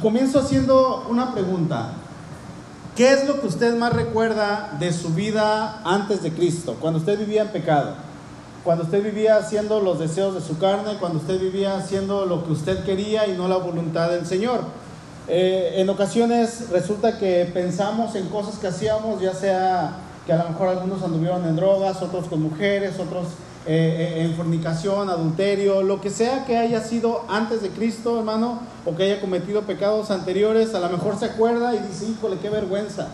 [0.00, 1.92] Comienzo haciendo una pregunta.
[2.96, 7.18] ¿Qué es lo que usted más recuerda de su vida antes de Cristo, cuando usted
[7.18, 7.94] vivía en pecado?
[8.64, 12.52] Cuando usted vivía haciendo los deseos de su carne, cuando usted vivía haciendo lo que
[12.52, 14.60] usted quería y no la voluntad del Señor.
[15.28, 20.48] Eh, en ocasiones resulta que pensamos en cosas que hacíamos, ya sea que a lo
[20.50, 23.28] mejor algunos anduvieron en drogas, otros con mujeres, otros
[23.68, 28.60] eh, eh, en fornicación, adulterio, lo que sea que haya sido antes de Cristo, hermano,
[28.84, 32.48] o que haya cometido pecados anteriores, a lo mejor se acuerda y dice, híjole, qué
[32.48, 33.08] vergüenza,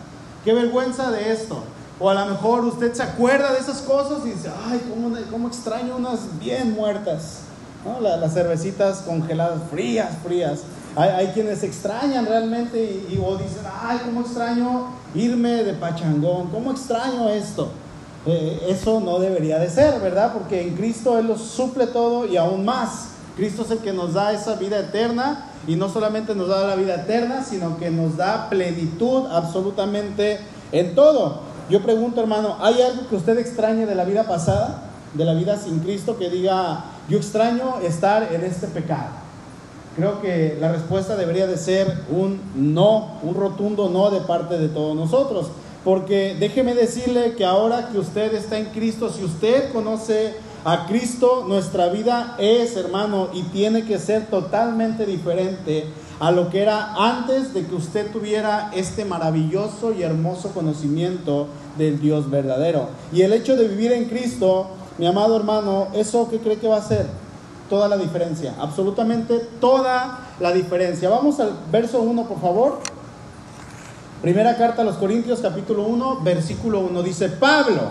[0.45, 1.63] qué vergüenza de esto.
[1.99, 5.47] O a lo mejor usted se acuerda de esas cosas y dice, ay, cómo, cómo
[5.47, 7.39] extraño unas bien muertas,
[7.83, 7.99] ¿no?
[7.99, 10.61] las cervecitas congeladas, frías, frías.
[10.95, 17.29] Hay, quienes extrañan realmente y, o dicen, ay, cómo extraño irme de pachangón, cómo extraño
[17.29, 17.71] esto.
[18.25, 20.33] Eh, eso no debería de ser, ¿verdad?
[20.33, 23.09] Porque en Cristo Él lo suple todo y aún más.
[23.35, 26.75] Cristo es el que nos da esa vida eterna y no solamente nos da la
[26.75, 30.39] vida eterna, sino que nos da plenitud absolutamente
[30.71, 31.39] en todo.
[31.69, 34.83] Yo pregunto, hermano, ¿hay algo que usted extrañe de la vida pasada,
[35.13, 39.23] de la vida sin Cristo, que diga, yo extraño estar en este pecado?
[39.95, 44.67] Creo que la respuesta debería de ser un no, un rotundo no de parte de
[44.67, 45.47] todos nosotros.
[45.83, 51.45] Porque déjeme decirle que ahora que usted está en Cristo, si usted conoce a Cristo,
[51.47, 55.87] nuestra vida es, hermano, y tiene que ser totalmente diferente
[56.19, 61.99] a lo que era antes de que usted tuviera este maravilloso y hermoso conocimiento del
[61.99, 62.87] Dios verdadero.
[63.11, 64.67] Y el hecho de vivir en Cristo,
[64.97, 67.07] mi amado hermano, ¿eso qué cree que va a ser?
[67.69, 71.09] Toda la diferencia, absolutamente toda la diferencia.
[71.09, 72.79] Vamos al verso 1, por favor.
[74.23, 77.81] Primera carta a los Corintios capítulo 1, versículo 1 dice, Pablo,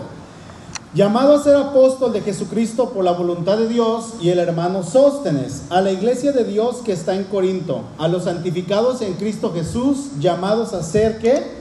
[0.95, 5.65] llamado a ser apóstol de Jesucristo por la voluntad de Dios y el hermano Sóstenes,
[5.69, 10.19] a la iglesia de Dios que está en Corinto, a los santificados en Cristo Jesús,
[10.19, 11.51] llamados a ser qué?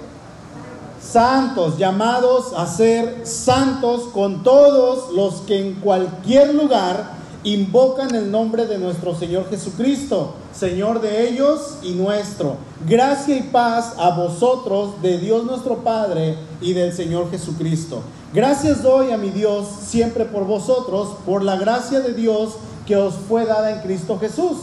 [1.02, 8.66] Santos, llamados a ser santos con todos los que en cualquier lugar invocan el nombre
[8.66, 12.56] de nuestro Señor Jesucristo, Señor de ellos y nuestro.
[12.88, 18.02] Gracia y paz a vosotros, de Dios nuestro Padre y del Señor Jesucristo.
[18.32, 22.54] Gracias doy a mi Dios siempre por vosotros, por la gracia de Dios
[22.86, 24.58] que os fue dada en Cristo Jesús,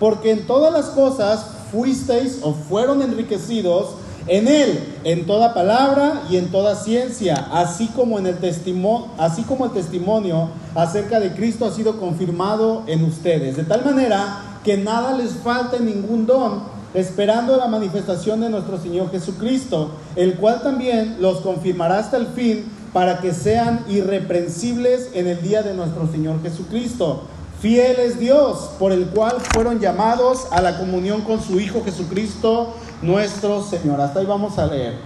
[0.00, 3.94] porque en todas las cosas fuisteis o fueron enriquecidos
[4.26, 9.42] en él, en toda palabra y en toda ciencia, así como en el testimonio, así
[9.42, 14.76] como el testimonio acerca de Cristo ha sido confirmado en ustedes, de tal manera que
[14.78, 16.62] nada les falte ningún don,
[16.94, 22.64] esperando la manifestación de nuestro Señor Jesucristo, el cual también los confirmará hasta el fin
[22.92, 27.24] para que sean irreprensibles en el día de nuestro Señor Jesucristo.
[27.64, 32.74] Fiel es Dios, por el cual fueron llamados a la comunión con su Hijo Jesucristo
[33.00, 34.02] nuestro Señor.
[34.02, 34.98] Hasta ahí vamos a leer.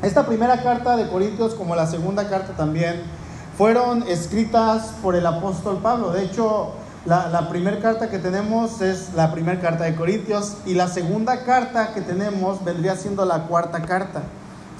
[0.00, 3.02] Esta primera carta de Corintios, como la segunda carta también,
[3.58, 6.10] fueron escritas por el apóstol Pablo.
[6.12, 6.70] De hecho,
[7.04, 11.92] la, primera carta que tenemos es la primera carta de Corintios y la segunda carta
[11.92, 14.22] que tenemos vendría siendo la cuarta carta.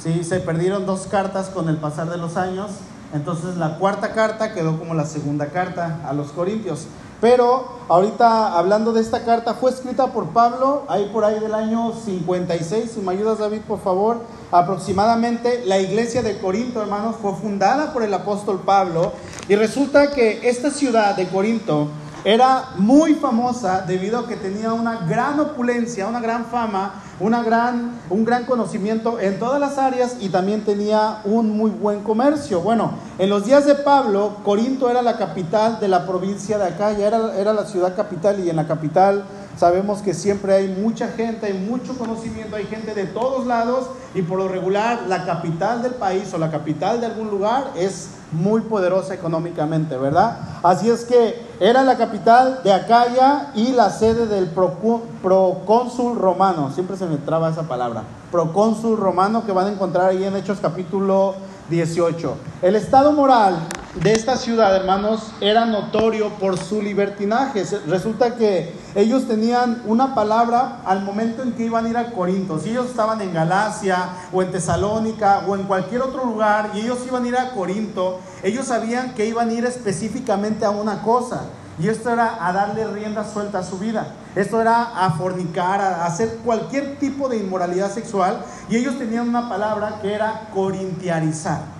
[0.02, 0.24] ¿sí?
[0.24, 2.70] Se perdieron dos cartas con el pasar de los años,
[3.14, 6.88] entonces la cuarta carta quedó como la segunda carta a los Corintios.
[7.20, 11.92] Pero ahorita hablando de esta carta, fue escrita por Pablo, ahí por ahí del año
[11.94, 14.18] 56, si me ayudas David, por favor,
[14.50, 19.12] aproximadamente la iglesia de Corinto, hermanos, fue fundada por el apóstol Pablo
[19.48, 21.88] y resulta que esta ciudad de Corinto
[22.24, 28.00] era muy famosa debido a que tenía una gran opulencia, una gran fama, una gran,
[28.08, 32.62] un gran conocimiento en todas las áreas y también tenía un muy buen comercio.
[32.62, 37.06] Bueno, en los días de Pablo, Corinto era la capital de la provincia de Acaya,
[37.06, 39.24] era, era la ciudad capital y en la capital
[39.56, 44.22] sabemos que siempre hay mucha gente, hay mucho conocimiento, hay gente de todos lados y
[44.22, 48.62] por lo regular la capital del país o la capital de algún lugar es muy
[48.62, 50.38] poderosa económicamente, ¿verdad?
[50.62, 56.96] Así es que era la capital de Acaya y la sede del procónsul romano, siempre
[56.96, 58.02] se me traba esa palabra,
[58.32, 61.34] procónsul romano que van a encontrar ahí en Hechos capítulo
[61.70, 62.36] 18.
[62.62, 63.56] El estado moral
[64.02, 67.64] de esta ciudad, hermanos, era notorio por su libertinaje.
[67.86, 72.58] Resulta que ellos tenían una palabra al momento en que iban a ir a Corinto.
[72.58, 76.98] Si ellos estaban en Galacia o en Tesalónica o en cualquier otro lugar y ellos
[77.06, 81.42] iban a ir a Corinto, ellos sabían que iban a ir específicamente a una cosa.
[81.78, 84.08] Y esto era a darle rienda suelta a su vida.
[84.34, 88.44] Esto era a fornicar, a hacer cualquier tipo de inmoralidad sexual.
[88.68, 91.73] Y ellos tenían una palabra que era corintiarizar.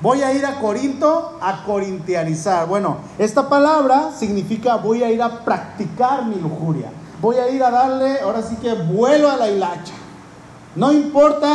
[0.00, 2.68] Voy a ir a Corinto a corintiarizar.
[2.68, 6.90] Bueno, esta palabra significa voy a ir a practicar mi lujuria.
[7.20, 9.94] voy a ir a darle, ahora sí que vuelo a la hilacha.
[10.76, 11.48] No importa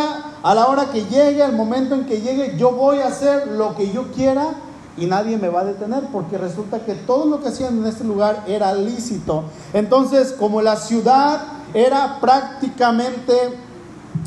[0.43, 3.73] a la hora que llegue, al momento en que llegue, yo voy a hacer lo
[3.75, 4.55] que yo quiera
[4.97, 8.03] y nadie me va a detener porque resulta que todo lo que hacían en este
[8.03, 9.45] lugar era lícito.
[9.71, 11.43] Entonces, como la ciudad
[11.73, 13.33] era prácticamente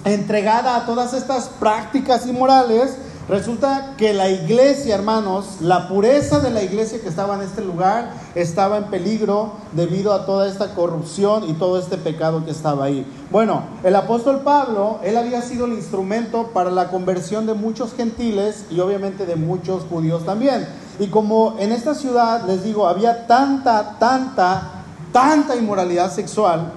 [0.05, 2.97] entregada a todas estas prácticas inmorales,
[3.28, 8.12] Resulta que la iglesia, hermanos, la pureza de la iglesia que estaba en este lugar
[8.37, 13.05] estaba en peligro debido a toda esta corrupción y todo este pecado que estaba ahí.
[13.32, 18.64] Bueno, el apóstol Pablo, él había sido el instrumento para la conversión de muchos gentiles
[18.70, 20.64] y obviamente de muchos judíos también.
[21.00, 24.70] Y como en esta ciudad, les digo, había tanta, tanta,
[25.12, 26.70] tanta inmoralidad sexual,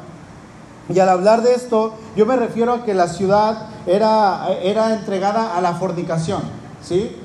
[0.90, 5.56] y al hablar de esto, yo me refiero a que la ciudad era, era entregada
[5.56, 6.42] a la fornicación,
[6.84, 7.16] ¿sí?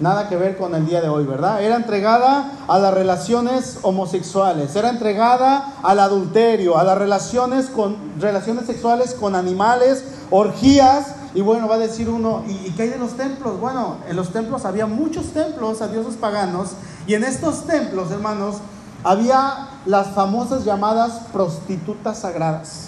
[0.00, 1.60] Nada que ver con el día de hoy, ¿verdad?
[1.60, 8.66] Era entregada a las relaciones homosexuales, era entregada al adulterio, a las relaciones, con, relaciones
[8.66, 12.98] sexuales con animales, orgías, y bueno, va a decir uno, ¿y, ¿y, qué hay de
[12.98, 13.58] los templos?
[13.58, 16.70] Bueno, en los templos había muchos templos a dioses paganos,
[17.08, 18.58] y en estos templos, hermanos,
[19.02, 22.87] había las famosas llamadas prostitutas sagradas.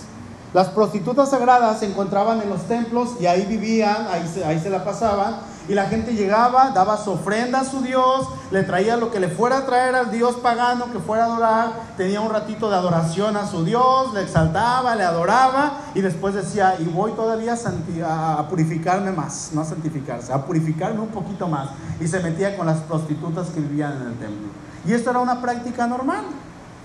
[0.52, 4.68] Las prostitutas sagradas se encontraban en los templos y ahí vivían, ahí se, ahí se
[4.68, 5.36] la pasaban.
[5.68, 9.28] Y la gente llegaba, daba su ofrenda a su Dios, le traía lo que le
[9.28, 13.36] fuera a traer al Dios pagano que fuera a adorar, tenía un ratito de adoración
[13.36, 17.54] a su Dios, le exaltaba, le adoraba y después decía, y voy todavía
[18.04, 21.68] a, purificarme más, no a santificarse, a purificarme un poquito más.
[22.00, 24.48] Y se metía con las prostitutas que vivían en el templo.
[24.84, 26.24] Y esto era una práctica normal.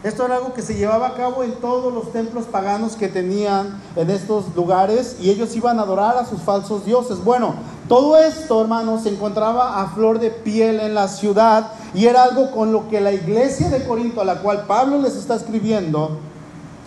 [0.06, 3.82] Esto era algo que se llevaba a cabo en todos los templos paganos que tenían
[3.96, 7.24] en estos lugares y ellos iban a adorar a sus falsos dioses.
[7.24, 7.56] Bueno,
[7.90, 12.52] todo esto, hermanos, se encontraba a flor de piel en la ciudad y era algo
[12.52, 16.20] con lo que la iglesia de Corinto, a la cual Pablo les está escribiendo,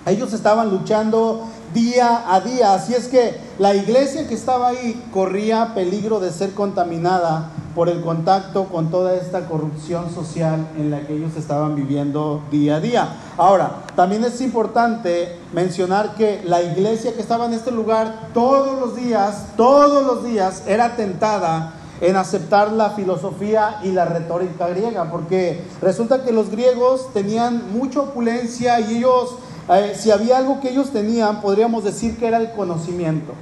[0.06, 1.42] ellos estaban luchando
[1.74, 2.74] día a día.
[2.74, 8.00] Así es que la iglesia que estaba ahí corría peligro de ser contaminada por el
[8.00, 13.08] contacto con toda esta corrupción social en la que ellos estaban viviendo día a día.
[13.36, 18.96] Ahora, también es importante mencionar que la iglesia que estaba en este lugar todos los
[18.96, 25.64] días, todos los días era tentada en aceptar la filosofía y la retórica griega, porque
[25.80, 29.36] resulta que los griegos tenían mucha opulencia y ellos,
[29.70, 33.34] eh, si había algo que ellos tenían, podríamos decir que era el conocimiento.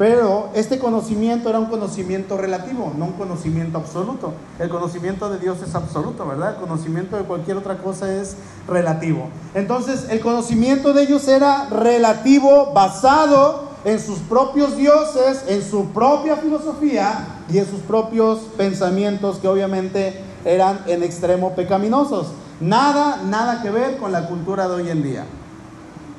[0.00, 4.32] Pero este conocimiento era un conocimiento relativo, no un conocimiento absoluto.
[4.58, 6.54] El conocimiento de Dios es absoluto, ¿verdad?
[6.54, 8.34] El conocimiento de cualquier otra cosa es
[8.66, 9.28] relativo.
[9.54, 16.36] Entonces, el conocimiento de ellos era relativo, basado en sus propios dioses, en su propia
[16.36, 22.28] filosofía y en sus propios pensamientos que obviamente eran en extremo pecaminosos.
[22.58, 25.26] Nada, nada que ver con la cultura de hoy en día.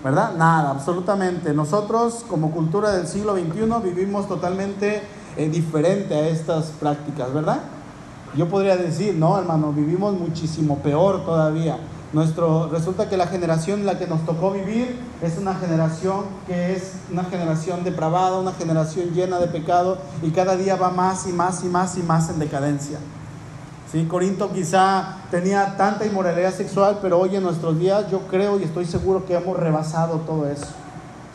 [0.03, 0.35] ¿Verdad?
[0.35, 1.53] Nada, absolutamente.
[1.53, 5.01] Nosotros como cultura del siglo XXI vivimos totalmente
[5.37, 7.59] eh, diferente a estas prácticas, ¿verdad?
[8.35, 11.77] Yo podría decir, no, hermano, vivimos muchísimo peor todavía.
[12.13, 16.73] Nuestro, resulta que la generación en la que nos tocó vivir es una generación que
[16.73, 21.31] es una generación depravada, una generación llena de pecado y cada día va más y
[21.31, 22.99] más y más y más en decadencia.
[23.91, 24.05] ¿Sí?
[24.05, 28.85] Corinto quizá tenía tanta inmoralidad sexual, pero hoy en nuestros días yo creo y estoy
[28.85, 30.67] seguro que hemos rebasado todo eso.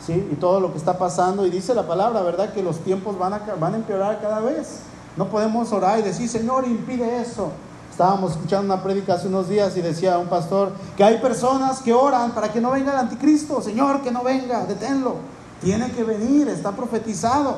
[0.05, 0.27] ¿sí?
[0.31, 2.53] Y todo lo que está pasando, y dice la palabra, ¿verdad?
[2.53, 4.79] Que los tiempos van a, van a empeorar cada vez.
[5.15, 7.51] No podemos orar y decir, Señor, impide eso.
[7.97, 11.93] Estábamos escuchando una prédica hace unos días y decía un pastor que hay personas que
[11.93, 13.59] oran para que no venga el anticristo.
[13.59, 15.15] Señor, que no venga, deténlo.
[15.63, 17.57] Tiene que venir, está profetizado,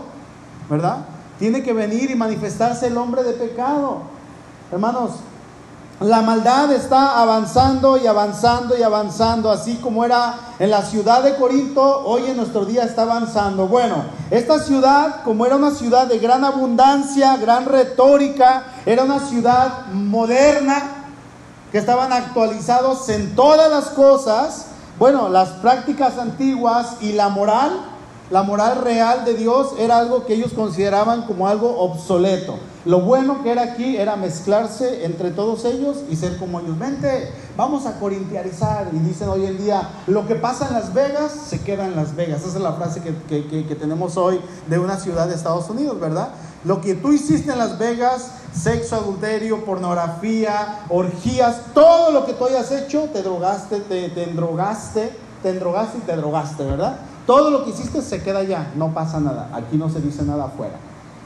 [0.69, 0.99] ¿verdad?
[1.37, 4.03] Tiene que venir y manifestarse el hombre de pecado.
[4.71, 5.11] Hermanos,
[5.99, 11.35] la maldad está avanzando y avanzando y avanzando, así como era en la ciudad de
[11.35, 13.67] Corinto, hoy en nuestro día está avanzando.
[13.67, 19.87] Bueno, esta ciudad, como era una ciudad de gran abundancia, gran retórica, era una ciudad
[19.91, 20.83] moderna,
[21.71, 24.67] que estaban actualizados en todas las cosas,
[24.99, 27.71] bueno, las prácticas antiguas y la moral,
[28.29, 32.57] la moral real de Dios era algo que ellos consideraban como algo obsoleto.
[32.85, 36.77] Lo bueno que era aquí era mezclarse entre todos ellos y ser como ellos.
[36.77, 38.89] Vente, vamos a corintiarizar.
[38.93, 42.15] Y dicen hoy en día, lo que pasa en Las Vegas se queda en Las
[42.15, 42.41] Vegas.
[42.41, 46.29] Esa es la frase que, que tenemos hoy de una ciudad de Estados Unidos, ¿verdad?
[46.63, 52.45] Lo que tú hiciste en Las Vegas, sexo, adulterio, pornografía, orgías, todo lo que tú
[52.45, 56.99] hayas hecho, te drogaste, te, te endrogaste, te endrogaste y te drogaste, ¿verdad?
[57.29, 59.51] Todo lo que hiciste se queda allá, no pasa nada.
[59.53, 60.73] Aquí no se dice nada afuera.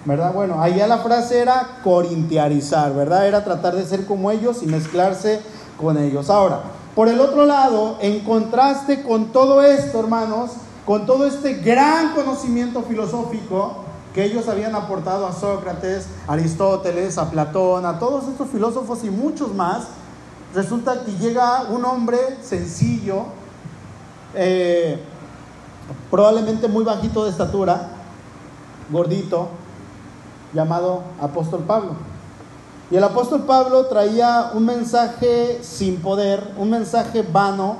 [0.03, 0.33] ¿verdad?
[0.33, 3.25] Bueno, allá la frase era corintiarizar, ¿verdad?
[3.25, 5.39] Era tratar de ser como ellos y mezclarse
[5.79, 6.29] con ellos.
[6.29, 6.61] Ahora,
[6.93, 10.51] Por el otro lado, en contraste con todo esto, hermanos,
[10.85, 13.77] con todo este gran conocimiento filosófico
[14.13, 19.55] que ellos habían aportado a Sócrates, Aristóteles, a Platón, a todos estos filósofos y muchos
[19.55, 19.85] más,
[20.53, 23.27] resulta que llega un hombre sencillo,
[24.35, 24.99] eh,
[26.09, 27.89] probablemente muy bajito de estatura,
[28.89, 29.49] gordito,
[30.53, 31.91] llamado apóstol Pablo.
[32.91, 37.77] Y el apóstol Pablo traía un mensaje sin poder, un mensaje vano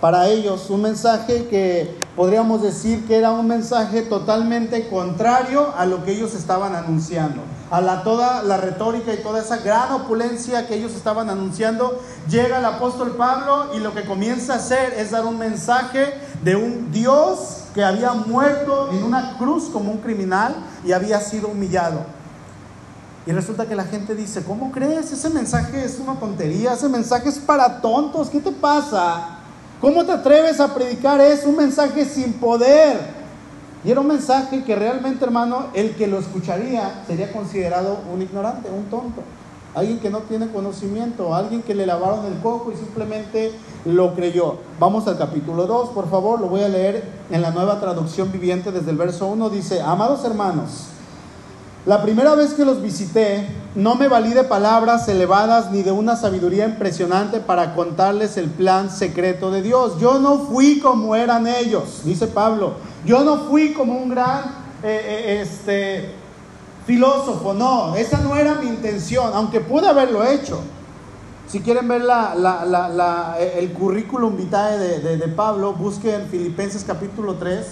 [0.00, 6.04] para ellos, un mensaje que podríamos decir que era un mensaje totalmente contrario a lo
[6.04, 7.40] que ellos estaban anunciando.
[7.70, 11.98] A la, toda la retórica y toda esa gran opulencia que ellos estaban anunciando,
[12.28, 16.12] llega el apóstol Pablo y lo que comienza a hacer es dar un mensaje
[16.44, 21.48] de un Dios que había muerto en una cruz como un criminal y había sido
[21.48, 22.00] humillado.
[23.26, 25.10] Y resulta que la gente dice, ¿cómo crees?
[25.10, 29.38] Ese mensaje es una tontería, ese mensaje es para tontos, ¿qué te pasa?
[29.80, 31.48] ¿Cómo te atreves a predicar eso?
[31.48, 32.98] Un mensaje sin poder.
[33.82, 38.70] Y era un mensaje que realmente, hermano, el que lo escucharía sería considerado un ignorante,
[38.70, 39.22] un tonto.
[39.74, 43.52] Alguien que no tiene conocimiento, alguien que le lavaron el coco y simplemente
[43.84, 44.58] lo creyó.
[44.78, 48.70] Vamos al capítulo 2, por favor, lo voy a leer en la nueva traducción viviente
[48.70, 49.50] desde el verso 1.
[49.50, 50.88] Dice, amados hermanos,
[51.86, 56.16] la primera vez que los visité, no me valí de palabras elevadas ni de una
[56.16, 60.00] sabiduría impresionante para contarles el plan secreto de Dios.
[60.00, 62.74] Yo no fui como eran ellos, dice Pablo.
[63.04, 64.44] Yo no fui como un gran
[64.82, 66.23] eh, eh, este,
[66.86, 70.60] filósofo, no, esa no era mi intención, aunque pude haberlo hecho.
[71.46, 72.02] Si quieren ver
[73.38, 77.66] el currículum vitae de, de Pablo, busquen Filipenses capítulo 3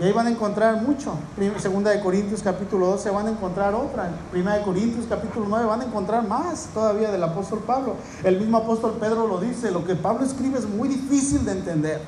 [0.00, 1.14] y ahí van a encontrar mucho.
[1.58, 4.10] Segunda de Corintios capítulo 12 van a encontrar otra.
[4.30, 7.96] Primera de Corintios capítulo 9 van a encontrar más todavía del apóstol Pablo.
[8.24, 12.00] El mismo apóstol Pedro lo dice, lo que Pablo escribe es muy difícil de entender.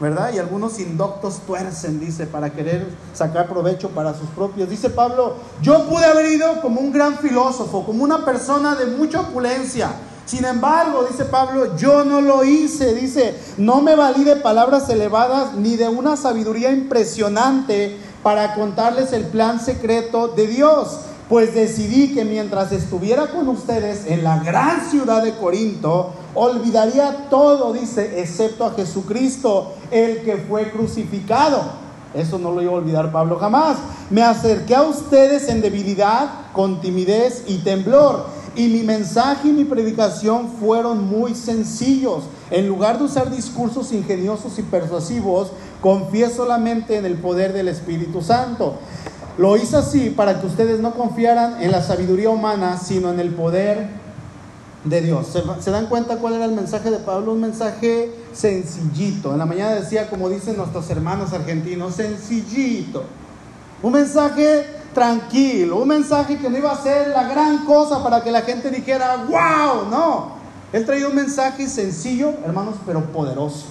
[0.00, 0.32] ¿Verdad?
[0.34, 4.68] Y algunos indoctos tuercen, dice, para querer sacar provecho para sus propios.
[4.68, 9.20] Dice Pablo, yo pude haber ido como un gran filósofo, como una persona de mucha
[9.20, 9.92] opulencia,
[10.26, 15.54] sin embargo, dice Pablo, yo no lo hice, dice, no me valí de palabras elevadas
[15.54, 22.24] ni de una sabiduría impresionante para contarles el plan secreto de Dios, pues decidí que
[22.24, 28.72] mientras estuviera con ustedes en la gran ciudad de Corinto, olvidaría todo, dice, excepto a
[28.72, 31.62] Jesucristo, el que fue crucificado.
[32.14, 33.76] Eso no lo iba a olvidar Pablo jamás.
[34.10, 38.26] Me acerqué a ustedes en debilidad, con timidez y temblor
[38.56, 42.24] y mi mensaje y mi predicación fueron muy sencillos.
[42.50, 45.50] En lugar de usar discursos ingeniosos y persuasivos,
[45.80, 48.74] confié solamente en el poder del Espíritu Santo.
[49.38, 53.30] Lo hice así para que ustedes no confiaran en la sabiduría humana, sino en el
[53.30, 53.88] poder
[54.84, 55.26] de Dios.
[55.28, 57.32] ¿Se, ¿Se, dan cuenta cuál era el mensaje de Pablo?
[57.32, 59.32] Un mensaje sencillito.
[59.32, 63.04] En la mañana decía, como dicen nuestros hermanos argentinos, sencillito.
[63.82, 68.30] Un mensaje tranquilo, un mensaje que no iba a ser la gran cosa para que
[68.30, 70.44] la gente dijera, wow, no.
[70.72, 73.66] Él traía un mensaje sencillo, hermanos, pero poderoso.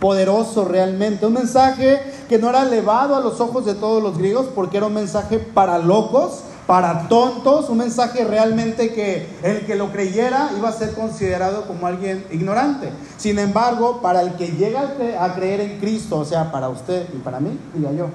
[0.00, 1.26] Poderoso realmente.
[1.26, 4.86] Un mensaje que no era elevado a los ojos de todos los griegos porque era
[4.86, 10.68] un mensaje para locos, para tontos, un mensaje realmente que el que lo creyera iba
[10.68, 12.90] a ser considerado como alguien ignorante.
[13.16, 14.82] Sin embargo, para el que llega
[15.18, 18.08] a creer en Cristo, o sea, para usted y para mí, diga yo,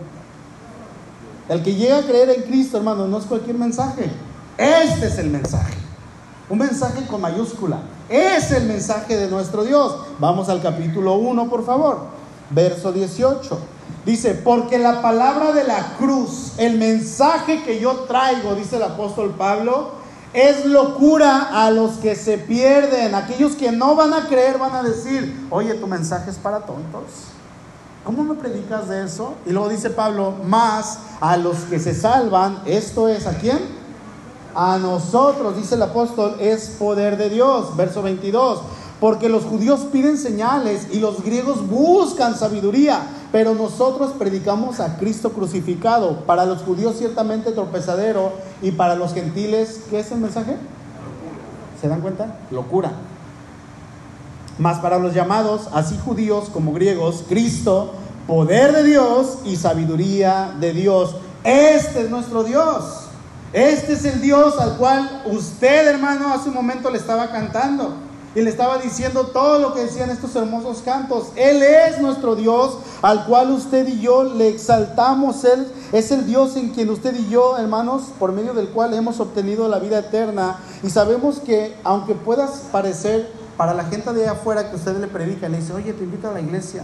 [1.50, 4.12] el que llega a creer en Cristo, hermano, no es cualquier mensaje.
[4.56, 5.74] Este es el mensaje.
[6.48, 7.80] Un mensaje con mayúscula.
[8.08, 9.96] Es el mensaje de nuestro Dios.
[10.20, 12.02] Vamos al capítulo 1, por favor.
[12.52, 13.73] Verso 18.
[14.06, 19.34] Dice, porque la palabra de la cruz, el mensaje que yo traigo, dice el apóstol
[19.38, 19.92] Pablo,
[20.34, 23.16] es locura a los que se pierden.
[23.16, 27.04] Aquellos que no van a creer van a decir, oye, tu mensaje es para tontos.
[28.04, 29.36] ¿Cómo me predicas de eso?
[29.46, 33.60] Y luego dice Pablo, más a los que se salvan, esto es a quién?
[34.54, 37.78] A nosotros, dice el apóstol, es poder de Dios.
[37.78, 38.62] Verso 22,
[39.04, 43.02] porque los judíos piden señales y los griegos buscan sabiduría,
[43.34, 46.22] pero nosotros predicamos a Cristo crucificado.
[46.22, 48.32] Para los judíos ciertamente tropezadero
[48.62, 50.56] y para los gentiles, ¿qué es el mensaje?
[51.82, 52.38] ¿Se dan cuenta?
[52.50, 52.94] Locura.
[54.58, 57.96] Mas para los llamados, así judíos como griegos, Cristo,
[58.26, 61.18] poder de Dios y sabiduría de Dios.
[61.44, 63.10] Este es nuestro Dios.
[63.52, 68.03] Este es el Dios al cual usted, hermano, hace un momento le estaba cantando
[68.36, 71.28] y le estaba diciendo todo lo que decían estos hermosos cantos.
[71.36, 75.44] Él es nuestro Dios al cual usted y yo le exaltamos.
[75.44, 79.20] Él es el Dios en quien usted y yo, hermanos, por medio del cual hemos
[79.20, 80.58] obtenido la vida eterna.
[80.82, 85.48] Y sabemos que aunque puedas parecer para la gente de afuera que usted le predica,
[85.48, 86.84] le dice, oye, te invito a la iglesia.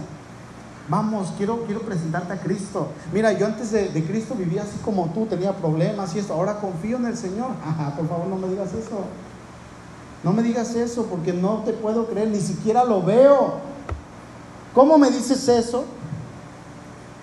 [0.88, 2.88] Vamos, quiero, quiero presentarte a Cristo.
[3.12, 6.34] Mira, yo antes de, de Cristo vivía así como tú, tenía problemas y esto.
[6.34, 7.50] Ahora confío en el Señor.
[7.96, 9.04] por favor, no me digas eso.
[10.22, 13.54] No me digas eso porque no te puedo creer, ni siquiera lo veo.
[14.74, 15.84] ¿Cómo me dices eso?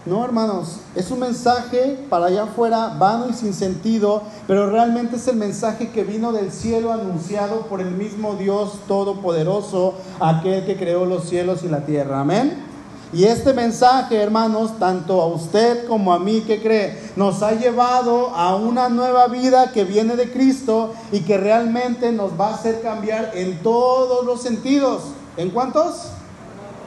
[0.05, 5.27] No, hermanos, es un mensaje para allá afuera vano y sin sentido, pero realmente es
[5.27, 11.05] el mensaje que vino del cielo anunciado por el mismo Dios Todopoderoso, aquel que creó
[11.05, 12.21] los cielos y la tierra.
[12.21, 12.66] Amén.
[13.13, 18.29] Y este mensaje, hermanos, tanto a usted como a mí que cree, nos ha llevado
[18.35, 22.81] a una nueva vida que viene de Cristo y que realmente nos va a hacer
[22.81, 25.03] cambiar en todos los sentidos.
[25.37, 26.09] ¿En cuántos?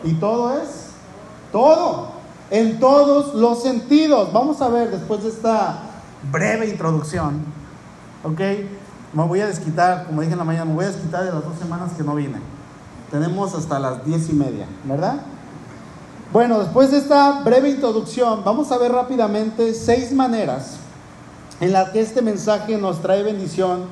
[0.04, 0.90] Y todo es
[1.52, 2.08] todo,
[2.50, 4.32] en todos los sentidos.
[4.32, 5.78] Vamos a ver después de esta
[6.30, 7.44] breve introducción,
[8.24, 8.40] ¿ok?
[9.12, 11.42] Me voy a desquitar, como dije en la mañana, me voy a desquitar de las
[11.42, 12.38] dos semanas que no vine.
[13.10, 15.16] Tenemos hasta las diez y media, ¿verdad?
[16.32, 20.76] Bueno, después de esta breve introducción, vamos a ver rápidamente seis maneras
[21.60, 23.86] en las que este mensaje nos trae bendición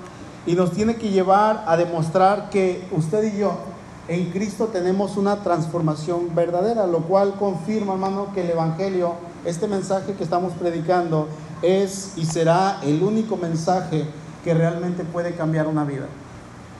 [0.46, 3.58] y nos tiene que llevar a demostrar que usted y yo
[4.06, 9.14] en Cristo tenemos una transformación verdadera, lo cual confirma, hermano, que el Evangelio,
[9.44, 11.26] este mensaje que estamos predicando,
[11.60, 14.04] es y será el único mensaje
[14.44, 16.06] que realmente puede cambiar una vida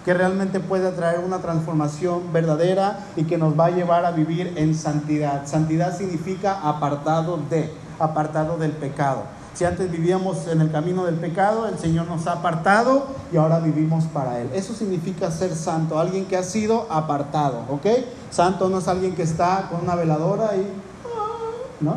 [0.08, 4.54] que realmente puede traer una transformación verdadera y que nos va a llevar a vivir
[4.56, 5.46] en santidad.
[5.46, 9.24] Santidad significa apartado de, apartado del pecado.
[9.52, 13.60] Si antes vivíamos en el camino del pecado, el Señor nos ha apartado y ahora
[13.60, 14.48] vivimos para Él.
[14.54, 17.86] Eso significa ser santo, alguien que ha sido apartado, ¿ok?
[18.30, 21.84] Santo no es alguien que está con una veladora y...
[21.84, 21.96] ¿No?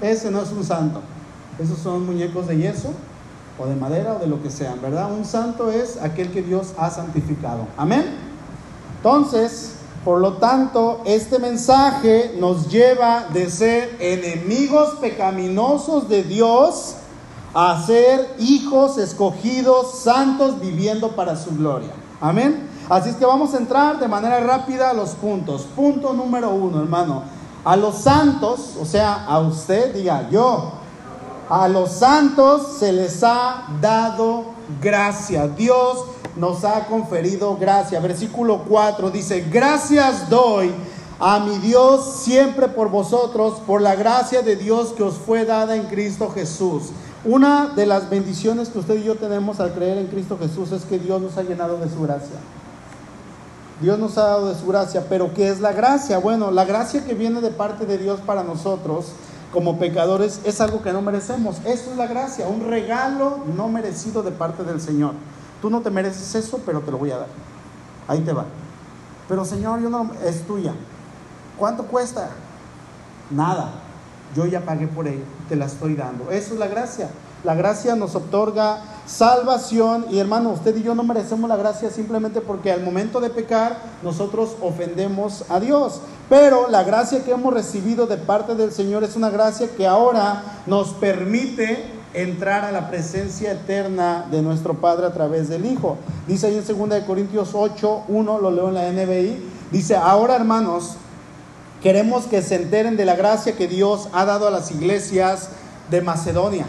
[0.00, 1.02] Ese no es un santo.
[1.58, 2.94] Esos son muñecos de yeso
[3.58, 5.10] o de madera o de lo que sean, ¿verdad?
[5.10, 7.66] Un santo es aquel que Dios ha santificado.
[7.76, 8.16] Amén.
[8.96, 16.94] Entonces, por lo tanto, este mensaje nos lleva de ser enemigos pecaminosos de Dios
[17.54, 21.90] a ser hijos escogidos, santos, viviendo para su gloria.
[22.20, 22.68] Amén.
[22.88, 25.62] Así es que vamos a entrar de manera rápida a los puntos.
[25.74, 27.22] Punto número uno, hermano.
[27.64, 30.72] A los santos, o sea, a usted, diga yo,
[31.48, 34.44] a los santos se les ha dado
[34.82, 35.46] gracia.
[35.48, 36.04] Dios
[36.36, 38.00] nos ha conferido gracia.
[38.00, 40.72] Versículo 4 dice, gracias doy
[41.18, 45.76] a mi Dios siempre por vosotros, por la gracia de Dios que os fue dada
[45.76, 46.90] en Cristo Jesús.
[47.24, 50.84] Una de las bendiciones que usted y yo tenemos al creer en Cristo Jesús es
[50.84, 52.36] que Dios nos ha llenado de su gracia.
[53.80, 56.18] Dios nos ha dado de su gracia, pero ¿qué es la gracia?
[56.18, 59.06] Bueno, la gracia que viene de parte de Dios para nosotros
[59.52, 61.58] como pecadores es algo que no merecemos.
[61.64, 65.12] Eso es la gracia, un regalo no merecido de parte del Señor.
[65.62, 67.28] Tú no te mereces eso, pero te lo voy a dar.
[68.08, 68.44] Ahí te va.
[69.28, 70.72] Pero Señor, yo no es tuya.
[71.58, 72.30] ¿Cuánto cuesta?
[73.30, 73.70] Nada.
[74.34, 76.30] Yo ya pagué por ello, te la estoy dando.
[76.30, 77.08] Eso es la gracia.
[77.46, 82.40] La gracia nos otorga salvación y hermano, usted y yo no merecemos la gracia simplemente
[82.40, 86.00] porque al momento de pecar nosotros ofendemos a Dios.
[86.28, 90.42] Pero la gracia que hemos recibido de parte del Señor es una gracia que ahora
[90.66, 95.98] nos permite entrar a la presencia eterna de nuestro Padre a través del Hijo.
[96.26, 100.96] Dice ahí en 2 Corintios 8, 1, lo leo en la NBI, dice, ahora hermanos,
[101.80, 105.50] queremos que se enteren de la gracia que Dios ha dado a las iglesias
[105.92, 106.66] de Macedonia.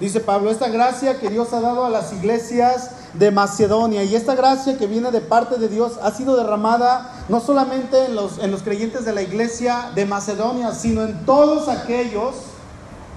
[0.00, 4.34] Dice Pablo, esta gracia que Dios ha dado a las iglesias de Macedonia y esta
[4.34, 8.50] gracia que viene de parte de Dios ha sido derramada no solamente en los, en
[8.50, 12.34] los creyentes de la iglesia de Macedonia, sino en todos aquellos,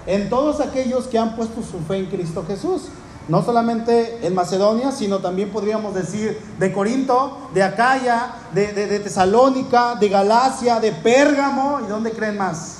[0.05, 2.83] en todos aquellos que han puesto su fe en Cristo Jesús.
[3.27, 8.99] No solamente en Macedonia, sino también podríamos decir de Corinto, de Acaya, de, de, de
[8.99, 12.77] Tesalónica, de Galacia, de Pérgamo, ¿y dónde creen más?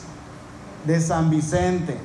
[0.85, 1.97] De San Vicente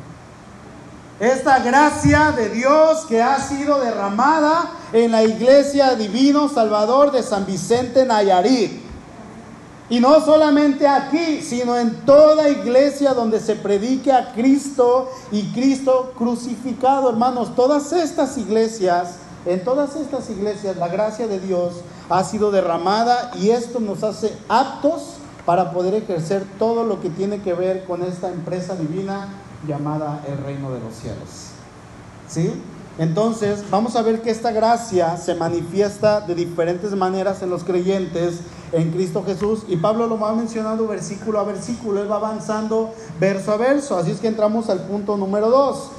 [1.22, 7.46] esta gracia de Dios que ha sido derramada en la iglesia Divino Salvador de San
[7.46, 8.72] Vicente Nayarit.
[9.88, 16.12] Y no solamente aquí, sino en toda iglesia donde se predique a Cristo y Cristo
[16.18, 17.54] crucificado, hermanos.
[17.54, 21.74] Todas estas iglesias, en todas estas iglesias, la gracia de Dios
[22.10, 27.42] ha sido derramada y esto nos hace aptos para poder ejercer todo lo que tiene
[27.42, 29.28] que ver con esta empresa divina
[29.66, 31.50] llamada el reino de los cielos.
[32.28, 32.52] ¿Sí?
[32.98, 38.40] Entonces, vamos a ver que esta gracia se manifiesta de diferentes maneras en los creyentes
[38.72, 39.62] en Cristo Jesús.
[39.66, 43.96] Y Pablo lo va mencionando versículo a versículo, él va avanzando verso a verso.
[43.96, 45.90] Así es que entramos al punto número dos.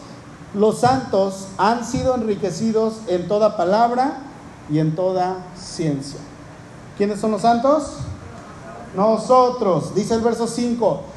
[0.53, 4.19] Los santos han sido enriquecidos en toda palabra
[4.69, 6.19] y en toda ciencia.
[6.95, 7.97] ¿Quiénes son los santos?
[8.95, 11.12] Nosotros, dice el verso 5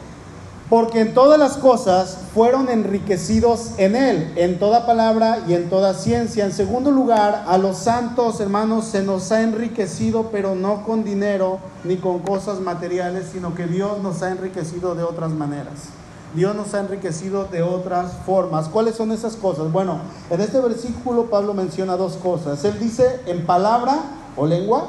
[0.69, 5.95] porque en todas las cosas fueron enriquecidos en Él, en toda palabra y en toda
[5.95, 6.45] ciencia.
[6.45, 11.61] En segundo lugar, a los santos hermanos se nos ha enriquecido, pero no con dinero
[11.85, 15.91] ni con cosas materiales, sino que Dios nos ha enriquecido de otras maneras.
[16.35, 18.69] Dios nos ha enriquecido de otras formas.
[18.69, 19.71] ¿Cuáles son esas cosas?
[19.71, 20.01] Bueno,
[20.31, 22.65] en este versículo Pablo menciona dos cosas.
[22.65, 24.01] Él dice en palabra
[24.37, 24.89] o lengua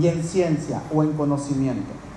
[0.00, 2.07] y en ciencia o en conocimiento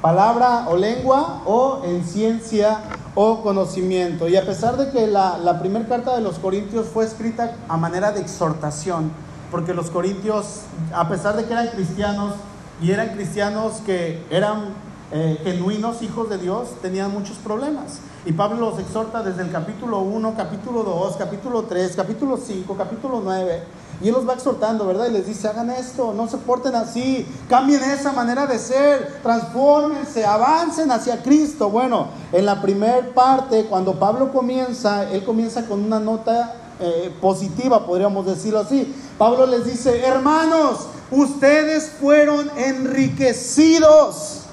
[0.00, 2.80] palabra o lengua o en ciencia
[3.14, 4.28] o conocimiento.
[4.28, 8.12] Y a pesar de que la, primera carta de los Corintios fue escrita a manera
[8.12, 9.10] de exhortación,
[9.50, 10.62] porque los Corintios,
[10.94, 12.34] a pesar de que eran cristianos
[12.80, 14.74] y eran cristianos que eran
[15.12, 18.00] eh, genuinos hijos de Dios, tenían muchos problemas.
[18.26, 23.20] Y Pablo los exhorta desde el capítulo 1, capítulo 2, capítulo 3, capítulo 5, capítulo
[23.24, 23.62] 9
[24.02, 25.08] y Él los va exhortando, ¿verdad?
[25.08, 30.24] Y les dice, hagan esto, no se porten así, cambien esa manera de ser, transfórmense,
[30.24, 31.68] avancen hacia Cristo.
[31.68, 37.84] Bueno, en la primera parte, cuando Pablo comienza, Él comienza con una nota eh, positiva,
[37.84, 38.94] podríamos decirlo así.
[39.18, 44.44] Pablo les dice, hermanos, ustedes fueron enriquecidos.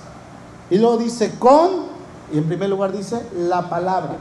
[0.69, 1.96] Y luego dice, con,
[2.31, 4.17] y en primer lugar dice, la palabra.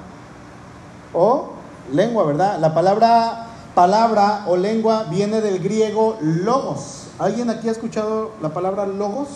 [1.12, 1.50] O
[1.92, 2.58] lengua, ¿verdad?
[2.58, 7.08] La palabra palabra o lengua viene del griego logos.
[7.18, 9.28] ¿Alguien aquí ha escuchado la palabra logos?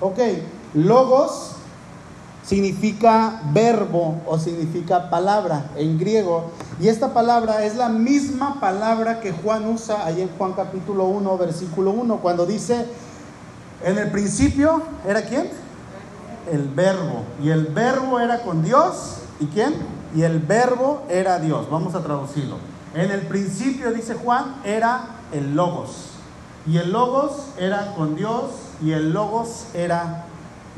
[0.00, 0.18] Ok,
[0.74, 1.52] logos
[2.44, 6.50] significa verbo o significa palabra en griego.
[6.80, 11.38] Y esta palabra es la misma palabra que Juan usa ahí en Juan capítulo 1,
[11.38, 12.86] versículo 1, cuando dice,
[13.84, 15.48] en el principio, ¿era quién?
[16.50, 17.24] El verbo.
[17.42, 19.18] Y el verbo era con Dios.
[19.40, 19.74] ¿Y quién?
[20.14, 21.68] Y el verbo era Dios.
[21.70, 22.56] Vamos a traducirlo.
[22.94, 26.08] En el principio, dice Juan, era el logos.
[26.66, 28.50] Y el logos era con Dios
[28.82, 30.26] y el logos era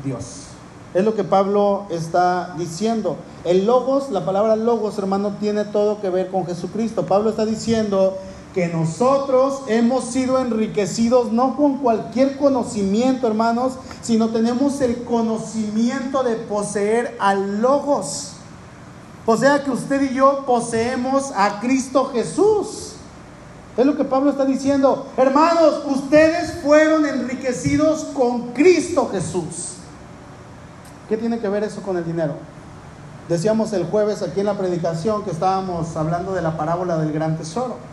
[0.03, 0.47] Dios.
[0.93, 3.17] Es lo que Pablo está diciendo.
[3.43, 7.05] El logos, la palabra logos, hermano, tiene todo que ver con Jesucristo.
[7.05, 8.17] Pablo está diciendo
[8.53, 16.35] que nosotros hemos sido enriquecidos no con cualquier conocimiento, hermanos, sino tenemos el conocimiento de
[16.35, 18.33] poseer al logos.
[19.25, 22.93] O sea que usted y yo poseemos a Cristo Jesús.
[23.77, 25.07] Es lo que Pablo está diciendo.
[25.15, 29.75] Hermanos, ustedes fueron enriquecidos con Cristo Jesús.
[31.07, 32.35] ¿Qué tiene que ver eso con el dinero?
[33.29, 37.37] Decíamos el jueves aquí en la predicación que estábamos hablando de la parábola del gran
[37.37, 37.90] tesoro.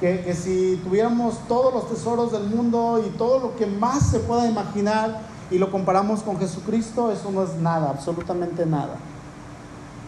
[0.00, 4.18] Que, que si tuviéramos todos los tesoros del mundo y todo lo que más se
[4.18, 8.96] pueda imaginar y lo comparamos con Jesucristo, eso no es nada, absolutamente nada.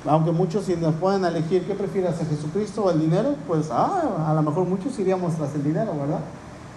[0.07, 4.27] Aunque muchos si nos pueden elegir qué prefieres a Jesucristo o el dinero, pues ah,
[4.29, 6.21] a lo mejor muchos iríamos tras el dinero, ¿verdad?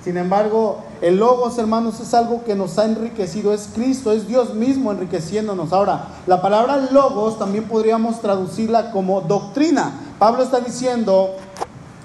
[0.04, 4.54] Sin embargo, el logos, hermanos, es algo que nos ha enriquecido, es Cristo, es Dios
[4.54, 5.74] mismo enriqueciéndonos.
[5.74, 9.92] Ahora, la palabra logos también podríamos traducirla como doctrina.
[10.18, 11.32] Pablo está diciendo,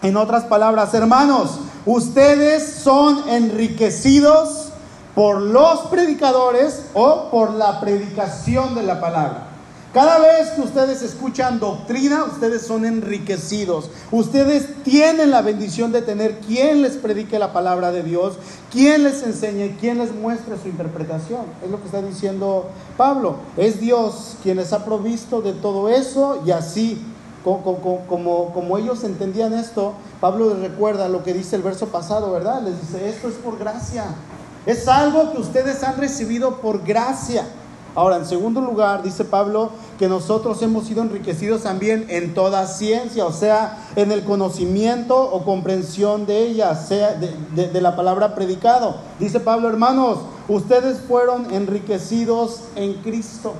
[0.04, 4.68] en otras palabras, hermanos, ustedes son enriquecidos
[5.14, 9.48] por los predicadores o por la predicación de la palabra.
[9.94, 13.88] Cada vez que ustedes escuchan doctrina, ustedes son enriquecidos.
[14.10, 18.34] Ustedes tienen la bendición de tener quien les predique la palabra de Dios,
[18.70, 21.42] quien les enseñe, quien les muestre su interpretación.
[21.64, 22.66] Es lo que está diciendo
[22.98, 23.36] Pablo.
[23.56, 27.00] Es Dios quien les ha provisto de todo eso y así
[27.44, 32.62] como, ellos entendían esto, Pablo les recuerda lo que dice el verso pasado, ¿verdad?
[32.62, 34.06] Les dice, esto es por gracia.
[34.64, 37.44] Es algo que ustedes han recibido por gracia.
[37.94, 43.24] Ahora, en segundo lugar, dice Pablo que nosotros hemos sido enriquecidos también en toda ciencia,
[43.24, 48.96] o sea, en el conocimiento o comprensión de ella, sea de, la palabra predicado.
[49.20, 53.52] Dice Pablo, hermanos, ustedes fueron enriquecidos en Cristo.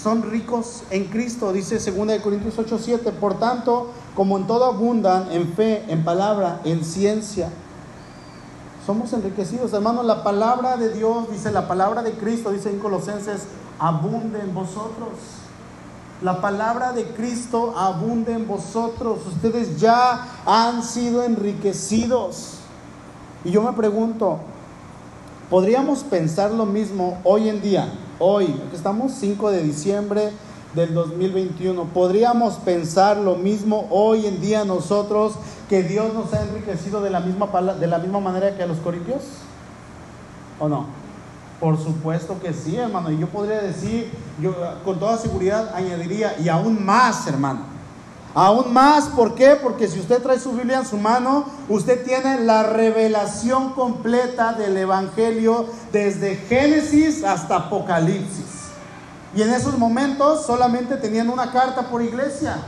[0.00, 3.12] Son ricos en Cristo, dice 2 Corintios 8, 7.
[3.12, 7.50] Por tanto, como en todo abundan en fe, en palabra, en ciencia
[8.88, 10.06] somos enriquecidos, hermanos.
[10.06, 13.42] La palabra de Dios, dice la palabra de Cristo, dice en Colosenses,
[13.78, 15.10] abunde en vosotros.
[16.22, 19.18] La palabra de Cristo abunde en vosotros.
[19.26, 22.54] Ustedes ya han sido enriquecidos.
[23.44, 24.38] Y yo me pregunto,
[25.50, 27.92] ¿podríamos pensar lo mismo hoy en día?
[28.20, 30.32] Hoy, aquí estamos 5 de diciembre
[30.74, 31.84] del 2021.
[31.94, 35.34] ¿Podríamos pensar lo mismo hoy en día nosotros
[35.68, 37.46] que Dios nos ha enriquecido de la misma,
[37.78, 39.22] de la misma manera que a los corintios?
[40.58, 40.86] ¿O no?
[41.60, 43.12] Por supuesto que sí, hermano.
[43.12, 44.10] Y yo podría decir,
[44.42, 44.52] yo
[44.84, 47.77] con toda seguridad añadiría, y aún más, hermano.
[48.34, 49.56] Aún más, ¿por qué?
[49.60, 54.76] Porque si usted trae su Biblia en su mano, usted tiene la revelación completa del
[54.76, 58.44] Evangelio desde Génesis hasta Apocalipsis.
[59.34, 62.58] Y en esos momentos solamente tenían una carta por iglesia.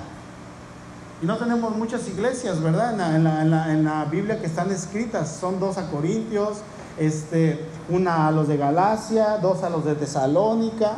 [1.23, 2.95] Y no tenemos muchas iglesias, ¿verdad?
[3.15, 5.37] En la, Biblia que están escritas.
[5.39, 6.59] Son dos a Corintios,
[6.99, 10.93] este, una a los de Galacia, dos a los de Tesalónica.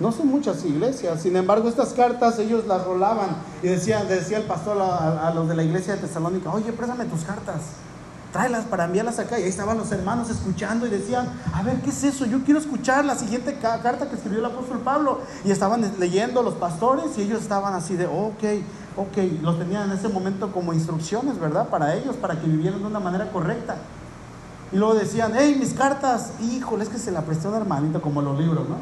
[0.00, 1.22] No son muchas iglesias.
[1.22, 3.30] Sin embargo, estas cartas ellos las rolaban.
[3.62, 7.22] Y decía, decía el pastor a, los de la iglesia de Tesalónica, oye, préstame tus
[7.24, 7.62] cartas
[8.32, 9.40] tráelas para enviarlas acá.
[9.40, 12.26] Y ahí estaban los hermanos escuchando y decían, a ver, ¿qué es eso?
[12.26, 15.20] Yo quiero escuchar la siguiente carta que escribió el apóstol Pablo.
[15.44, 18.62] Y estaban leyendo los pastores y ellos estaban así de, ok,
[18.96, 21.68] ok, los tenían en ese momento como instrucciones, ¿verdad?
[21.68, 23.76] Para ellos, para que vivieran de una manera correcta.
[24.70, 28.20] Y luego decían, hey, mis cartas, híjole, es que se la prestó un hermanito como
[28.20, 28.76] los libros, ¿no?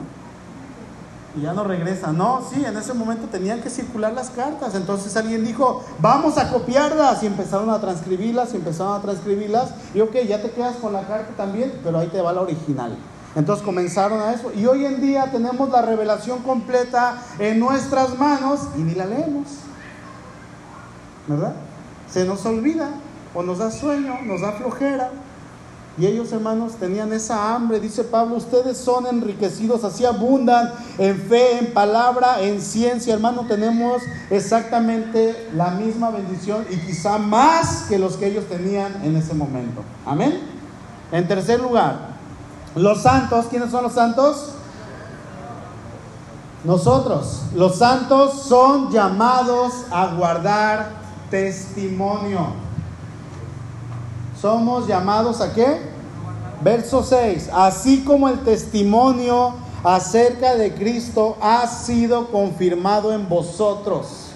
[1.37, 2.13] Y ya no regresa.
[2.13, 4.75] No, sí, en ese momento tenían que circular las cartas.
[4.75, 7.23] Entonces alguien dijo, vamos a copiarlas.
[7.23, 9.71] Y empezaron a transcribirlas y empezaron a transcribirlas.
[9.95, 12.97] Y ok, ya te quedas con la carta también, pero ahí te va la original.
[13.35, 14.51] Entonces comenzaron a eso.
[14.55, 19.49] Y hoy en día tenemos la revelación completa en nuestras manos y ni la leemos.
[21.27, 21.55] ¿Verdad?
[22.11, 22.89] Se nos olvida
[23.35, 25.11] o nos da sueño, nos da flojera.
[25.99, 27.81] Y ellos, hermanos, tenían esa hambre.
[27.81, 33.15] Dice Pablo, ustedes son enriquecidos, así abundan en fe, en palabra, en ciencia.
[33.15, 39.17] Hermano, tenemos exactamente la misma bendición y quizá más que los que ellos tenían en
[39.17, 39.83] ese momento.
[40.05, 40.41] Amén.
[41.13, 42.09] En tercer lugar,
[42.75, 44.51] los santos, ¿quiénes son los santos?
[46.63, 50.91] Nosotros, los santos son llamados a guardar
[51.31, 52.66] testimonio.
[54.41, 55.81] Somos llamados a qué?
[56.63, 57.51] Verso 6.
[57.55, 64.31] Así como el testimonio acerca de Cristo ha sido confirmado en vosotros.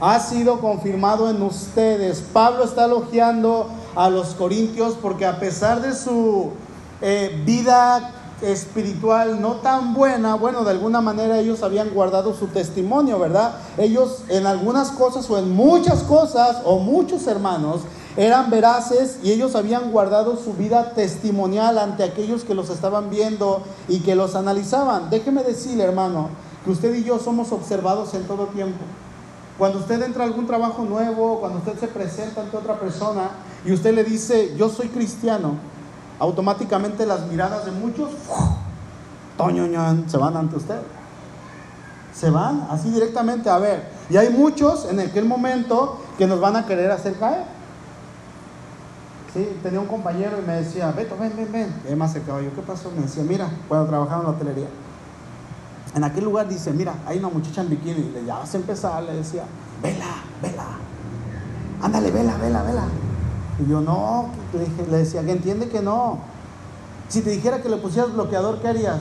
[0.00, 2.22] Ha sido confirmado en ustedes.
[2.32, 6.50] Pablo está elogiando a los corintios porque a pesar de su
[7.00, 13.18] eh, vida espiritual no tan buena, bueno, de alguna manera ellos habían guardado su testimonio,
[13.18, 13.54] ¿verdad?
[13.78, 17.82] Ellos en algunas cosas o en muchas cosas o muchos hermanos
[18.16, 23.62] eran veraces y ellos habían guardado su vida testimonial ante aquellos que los estaban viendo
[23.88, 25.10] y que los analizaban.
[25.10, 26.28] Déjeme decirle, hermano,
[26.64, 28.84] que usted y yo somos observados en todo tiempo.
[29.58, 33.30] Cuando usted entra a algún trabajo nuevo, cuando usted se presenta ante otra persona
[33.64, 35.56] y usted le dice, yo soy cristiano,
[36.18, 38.10] automáticamente las miradas de muchos
[40.06, 40.80] se van ante usted.
[42.14, 43.88] Se van así directamente a ver.
[44.08, 47.44] Y hay muchos en aquel momento que nos van a querer hacer caer.
[49.34, 51.74] Sí, tenía un compañero y me decía, Beto, ven, ven, ven.
[51.90, 52.92] Y me acercaba yo, ¿qué pasó?
[52.94, 54.68] Me decía, mira, cuando trabajaba en la hotelería.
[55.96, 58.12] En aquel lugar dice, mira, hay una muchacha en bikini.
[58.12, 59.42] Le ya vas a empezar, le decía,
[59.82, 60.66] vela, vela.
[61.82, 62.84] Ándale, vela, vela, vela.
[63.58, 66.18] Y yo, no, le, le decía, que entiende que no.
[67.08, 69.00] Si te dijera que le pusieras bloqueador, ¿qué harías?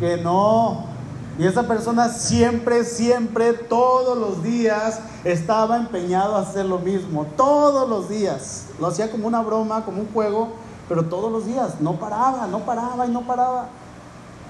[0.00, 0.93] Que no.
[1.38, 7.26] Y esa persona siempre, siempre, todos los días estaba empeñado a hacer lo mismo.
[7.36, 8.66] Todos los días.
[8.80, 10.50] Lo hacía como una broma, como un juego,
[10.88, 11.80] pero todos los días.
[11.80, 13.66] No paraba, no paraba y no paraba.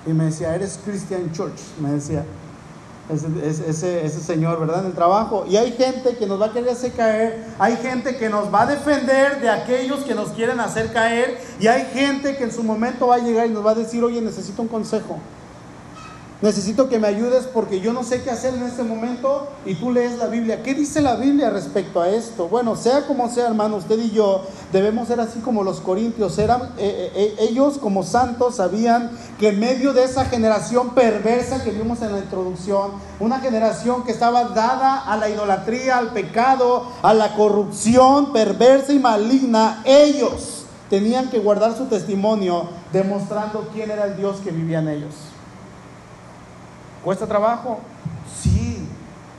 [0.06, 1.58] Y me decía, eres Christian Church.
[1.80, 2.26] Me decía,
[3.10, 4.80] ese, ese, señor, ¿verdad?
[4.80, 5.46] En el trabajo.
[5.48, 7.46] Y hay gente que nos va a querer hacer caer.
[7.58, 11.40] Hay gente que nos va a defender de aquellos que nos quieren hacer caer.
[11.60, 14.04] Y hay gente que en su momento va a llegar y nos va a decir,
[14.04, 15.18] oye, necesito un consejo.
[16.44, 19.90] Necesito que me ayudes porque yo no sé qué hacer en este momento y tú
[19.90, 20.62] lees la Biblia.
[20.62, 22.48] ¿Qué dice la Biblia respecto a esto?
[22.48, 26.37] Bueno, sea como sea, hermano, usted y yo debemos ser así como los corintios.
[26.37, 31.64] Eran, eh, eh, eh, ellos como santos sabían que en medio de esa generación perversa
[31.64, 36.92] que vimos en la introducción, una generación que estaba dada a la idolatría, al pecado,
[37.00, 44.04] a la corrupción perversa y maligna, ellos tenían que guardar su testimonio demostrando quién era
[44.04, 45.14] el Dios que vivía en ellos.
[47.04, 47.80] ¿Cuesta trabajo?
[48.40, 48.88] Sí,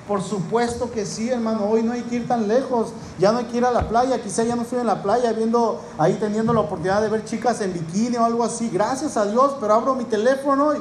[0.07, 1.65] por supuesto que sí, hermano.
[1.65, 2.93] Hoy no hay que ir tan lejos.
[3.17, 4.21] Ya no hay que ir a la playa.
[4.21, 7.59] Quizá ya no estoy en la playa viendo ahí teniendo la oportunidad de ver chicas
[7.61, 8.69] en bikini o algo así.
[8.69, 10.79] Gracias a Dios, pero abro mi teléfono y.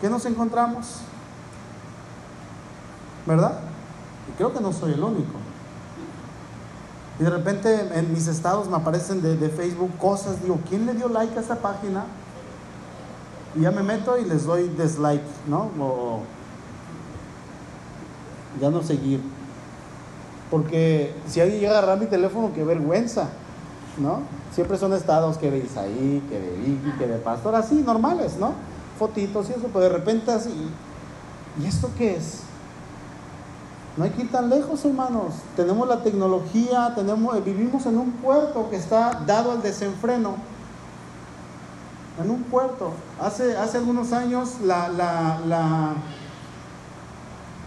[0.00, 0.86] ¿Qué nos encontramos?
[3.26, 3.58] ¿Verdad?
[4.30, 5.34] Y creo que no soy el único.
[7.20, 10.40] Y de repente en mis estados me aparecen de, de Facebook cosas.
[10.40, 12.04] Digo, ¿quién le dio like a esta página?
[13.56, 15.70] Y ya me meto y les doy dislike, ¿no?
[15.80, 16.20] O
[18.60, 19.20] ya no seguir.
[20.50, 23.28] Porque si alguien llega a agarrar mi teléfono, qué vergüenza,
[23.98, 24.20] ¿no?
[24.52, 28.54] Siempre son estados que de Isaí, que de Vicky, que de Pastor, así, normales, ¿no?
[28.98, 30.70] Fotitos y eso, pero de repente así.
[31.60, 32.40] ¿Y esto qué es?
[33.96, 35.34] No hay que ir tan lejos, hermanos.
[35.56, 40.36] Tenemos la tecnología, tenemos, vivimos en un puerto que está dado al desenfreno.
[42.22, 42.92] En un puerto.
[43.20, 44.54] Hace, hace algunos años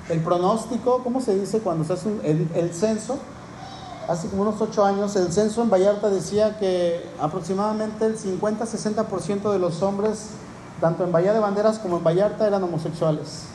[0.10, 3.18] el pronóstico, ¿cómo se dice cuando se hace el, el censo?
[4.08, 9.60] Hace como unos ocho años, el censo en Vallarta decía que aproximadamente el 50-60% de
[9.60, 10.32] los hombres,
[10.82, 13.52] tanto en Bahía de Banderas como en Vallarta, eran homosexuales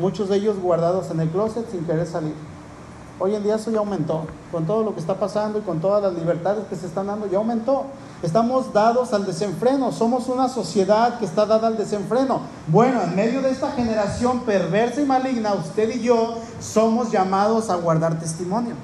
[0.00, 2.34] muchos de ellos guardados en el closet sin querer salir.
[3.22, 6.02] Hoy en día eso ya aumentó, con todo lo que está pasando y con todas
[6.02, 7.84] las libertades que se están dando, ya aumentó.
[8.22, 12.40] Estamos dados al desenfreno, somos una sociedad que está dada al desenfreno.
[12.68, 17.76] Bueno, en medio de esta generación perversa y maligna, usted y yo somos llamados a
[17.76, 18.74] guardar testimonio.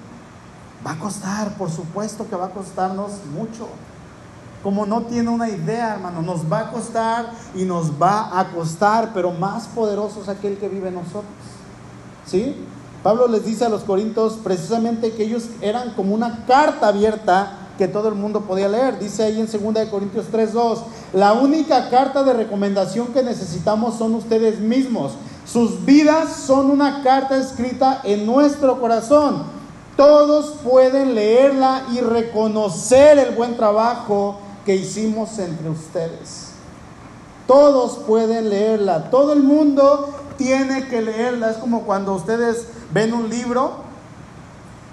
[0.86, 3.66] Va a costar, por supuesto que va a costarnos mucho.
[4.62, 9.12] Como no tiene una idea, hermano, nos va a costar y nos va a costar,
[9.14, 11.24] pero más poderoso es aquel que vive nosotros.
[12.26, 12.54] ¿Sí?
[13.06, 17.86] Pablo les dice a los corintios precisamente que ellos eran como una carta abierta que
[17.86, 18.98] todo el mundo podía leer.
[18.98, 20.80] Dice ahí en 2 Corintios 3:2,
[21.12, 25.12] la única carta de recomendación que necesitamos son ustedes mismos.
[25.44, 29.44] Sus vidas son una carta escrita en nuestro corazón.
[29.96, 36.48] Todos pueden leerla y reconocer el buen trabajo que hicimos entre ustedes.
[37.46, 41.50] Todos pueden leerla, todo el mundo tiene que leerla.
[41.50, 43.84] Es como cuando ustedes ven un libro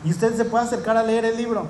[0.03, 1.65] y usted se puede acercar a leer el libro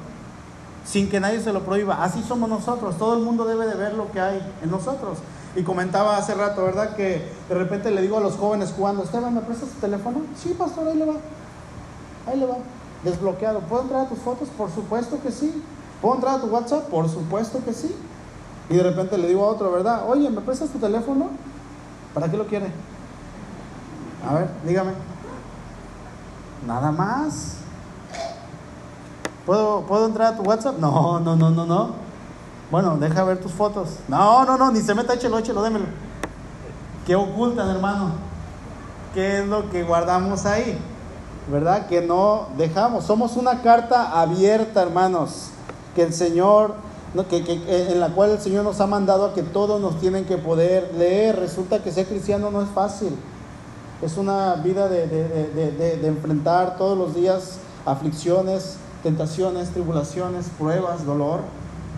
[0.86, 2.04] sin que nadie se lo prohíba.
[2.04, 5.20] Así somos nosotros, todo el mundo debe de ver lo que hay en nosotros.
[5.56, 6.96] Y comentaba hace rato, ¿verdad?
[6.96, 10.22] Que de repente le digo a los jóvenes jugando, Esteban, ¿me prestas tu teléfono?
[10.36, 11.16] Sí, pastor, ahí le va.
[12.28, 12.58] Ahí le va.
[13.04, 13.60] Desbloqueado.
[13.60, 14.50] ¿Puedo entrar a tus fotos?
[14.50, 15.64] Por supuesto que sí.
[16.02, 16.86] ¿Puedo entrar a tu WhatsApp?
[16.90, 17.96] Por supuesto que sí.
[18.70, 20.10] Y de repente le digo a otro, ¿verdad?
[20.10, 21.30] Oye, ¿me prestas tu teléfono?
[22.16, 22.68] ¿Para qué lo quiere?
[24.28, 24.94] A ver, dígame.
[26.68, 27.56] Nada más.
[29.46, 30.78] ¿Puedo, ¿Puedo entrar a tu WhatsApp?
[30.80, 31.90] No, no, no, no, no.
[32.72, 33.98] Bueno, deja ver tus fotos.
[34.08, 35.86] No, no, no, ni se meta, échelo, échelo, démelo.
[37.06, 38.12] ¿Qué ocultan, hermano?
[39.14, 40.78] ¿Qué es lo que guardamos ahí?
[41.52, 41.88] ¿Verdad?
[41.88, 43.04] Que no dejamos.
[43.04, 45.50] Somos una carta abierta, hermanos
[45.96, 46.76] que el Señor,
[47.30, 50.26] que, que, en la cual el Señor nos ha mandado a que todos nos tienen
[50.26, 51.40] que poder leer.
[51.40, 53.16] Resulta que ser cristiano no es fácil.
[54.04, 61.42] Es una vida de, de, de enfrentar todos los días aflicciones, tentaciones, tribulaciones, pruebas, dolor.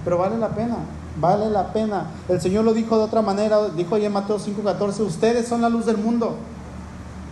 [0.03, 0.77] Pero vale la pena,
[1.19, 2.11] vale la pena.
[2.27, 5.85] El Señor lo dijo de otra manera, dijo en Mateo 5:14, ustedes son la luz
[5.85, 6.35] del mundo.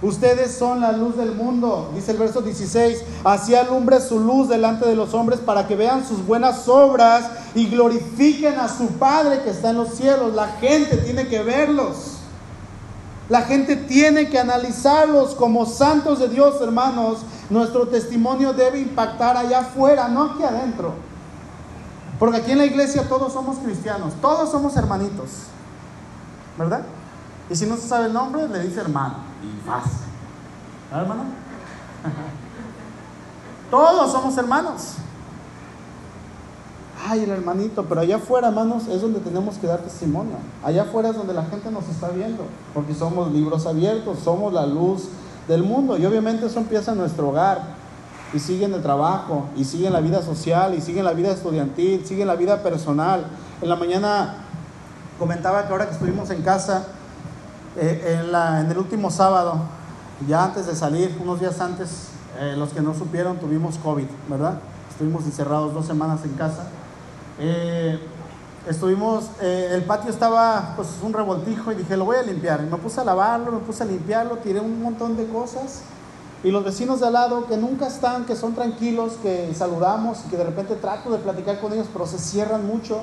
[0.01, 3.03] Ustedes son la luz del mundo, dice el verso 16.
[3.23, 7.67] Así alumbre su luz delante de los hombres para que vean sus buenas obras y
[7.67, 10.33] glorifiquen a su Padre que está en los cielos.
[10.33, 12.17] La gente tiene que verlos.
[13.29, 17.19] La gente tiene que analizarlos como santos de Dios, hermanos.
[17.49, 20.93] Nuestro testimonio debe impactar allá afuera, no aquí adentro.
[22.19, 25.29] Porque aquí en la iglesia todos somos cristianos, todos somos hermanitos.
[26.57, 26.83] ¿Verdad?
[27.49, 29.85] Y si no se sabe el nombre, le dice hermano y más.
[30.91, 31.23] hermano?
[33.71, 34.93] Todos somos hermanos.
[37.05, 40.37] Ay, el hermanito, pero allá afuera, hermanos, es donde tenemos que dar testimonio.
[40.63, 44.65] Allá afuera es donde la gente nos está viendo, porque somos libros abiertos, somos la
[44.65, 45.09] luz
[45.49, 45.97] del mundo.
[45.97, 47.61] Y obviamente eso empieza en nuestro hogar,
[48.33, 51.13] y sigue en el trabajo, y sigue en la vida social, y sigue en la
[51.13, 53.25] vida estudiantil, sigue en la vida personal.
[53.61, 54.35] En la mañana
[55.19, 56.87] comentaba que ahora que estuvimos en casa,
[57.75, 59.59] eh, en, el último sábado,
[60.25, 62.07] ya antes de salir, unos días antes,
[62.39, 64.59] eh, los que no supieron, tuvimos COVID, ¿verdad?
[64.89, 66.67] Estuvimos encerrados dos semanas en casa.
[67.39, 67.99] Eh,
[68.69, 72.61] estuvimos, el patio estaba pues un revoltijo y dije, lo voy a limpiar.
[72.61, 75.81] Y me puse a lavarlo, me puse a limpiarlo, tiré un montón de cosas.
[76.43, 80.29] Y los vecinos de al lado, que nunca están, que son tranquilos, que saludamos y
[80.29, 83.01] que de repente trato de platicar con ellos, pero se cierran mucho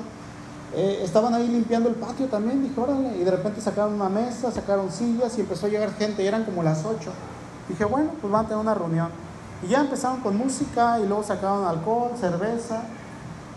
[0.73, 4.51] eh, estaban ahí limpiando el patio también, dije, órale, y de repente sacaron una mesa,
[4.51, 7.11] sacaron sillas y empezó a llegar gente, y eran como las 8.
[7.67, 9.09] Dije, bueno, pues van a tener una reunión.
[9.63, 12.83] Y ya empezaron con música, y luego sacaron alcohol, cerveza,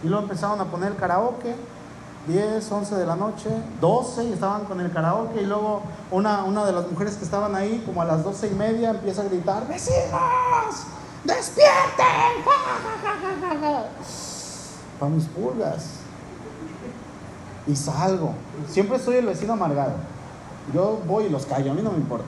[0.05, 1.55] y luego empezaron a poner karaoke,
[2.29, 3.51] 10, 11 de la noche,
[3.81, 7.55] 12, y estaban con el karaoke, y luego una, una de las mujeres que estaban
[7.55, 10.85] ahí, como a las 12 y media, empieza a gritar, vecinos,
[11.25, 12.45] despierten,
[14.99, 16.05] para mis pulgas
[17.67, 18.35] y salgo.
[18.69, 19.95] Siempre soy el vecino amargado.
[20.73, 22.27] Yo voy y los callo, a mí no me importa.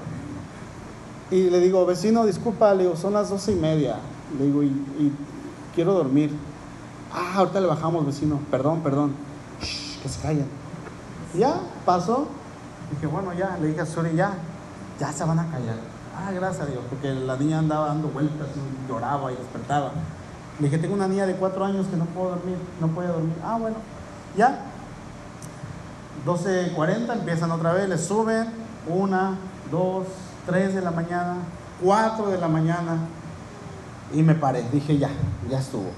[1.30, 3.96] Y le digo, vecino, disculpa, le digo, son las doce y media.
[4.38, 5.12] Le digo, y,
[5.74, 6.30] quiero dormir.
[7.18, 8.38] Ah, ahorita le bajamos, vecino.
[8.50, 9.14] Perdón, perdón.
[10.02, 10.46] que se callen.
[11.32, 12.28] ya, pasó.
[12.90, 14.34] Dije, bueno, ya, le dije a Suri, ya.
[15.00, 15.76] ya se van a callar.
[16.14, 19.92] Ah, gracias a Dios, porque la niña andaba dando vueltas y lloraba y despertaba.
[20.58, 23.34] Le dije, tengo una niña de cuatro años que no puedo dormir, no puede dormir.
[23.42, 23.76] Ah, bueno,
[24.36, 24.60] ya.
[26.26, 28.46] 12.40 empiezan otra vez, le suben,
[28.88, 29.36] una,
[29.70, 30.06] dos,
[30.44, 31.36] tres de la mañana,
[31.82, 32.98] cuatro de la mañana,
[34.12, 34.62] y me paré.
[34.70, 35.10] Dije, ya,
[35.48, 35.90] ya estuvo.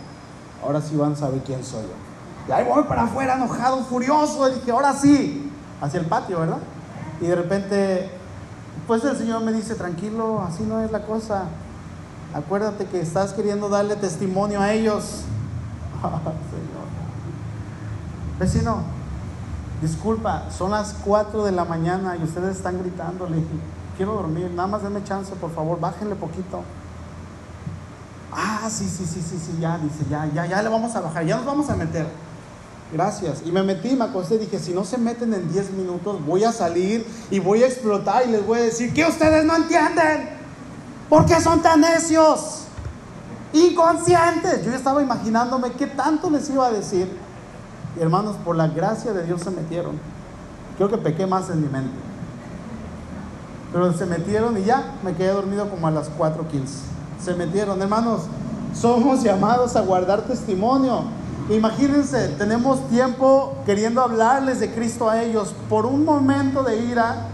[0.62, 2.48] Ahora sí van a saber quién soy yo.
[2.48, 4.48] Y ahí voy para afuera, enojado, furioso.
[4.48, 5.50] Y dije, ahora sí,
[5.80, 6.58] hacia el patio, ¿verdad?
[7.20, 8.10] Y de repente,
[8.86, 11.44] pues el Señor me dice, tranquilo, así no es la cosa.
[12.34, 15.02] Acuérdate que estás queriendo darle testimonio a ellos.
[16.00, 16.88] Señor.
[18.38, 18.82] Vecino,
[19.82, 23.28] disculpa, son las 4 de la mañana y ustedes están gritando.
[23.28, 23.48] Le dije,
[23.96, 26.62] quiero dormir, nada más denme chance, por favor, bájenle poquito.
[28.32, 31.24] Ah, sí, sí, sí, sí, sí, ya, dice, ya, ya, ya le vamos a bajar,
[31.24, 32.06] ya nos vamos a meter.
[32.92, 33.42] Gracias.
[33.44, 36.44] Y me metí, me acosté y dije, si no se meten en 10 minutos, voy
[36.44, 40.30] a salir y voy a explotar y les voy a decir que ustedes no entienden.
[41.08, 42.64] ¿Por qué son tan necios?
[43.52, 44.64] Inconscientes.
[44.64, 47.08] Yo estaba imaginándome qué tanto les iba a decir.
[47.98, 49.98] Hermanos, por la gracia de Dios se metieron.
[50.76, 51.92] Creo que pequé más en mi mente.
[53.72, 56.97] Pero se metieron y ya me quedé dormido como a las 4.15.
[57.22, 58.22] Se metieron, hermanos.
[58.74, 61.04] Somos llamados a guardar testimonio.
[61.50, 65.54] Imagínense, tenemos tiempo queriendo hablarles de Cristo a ellos.
[65.68, 67.26] Por un momento de ira,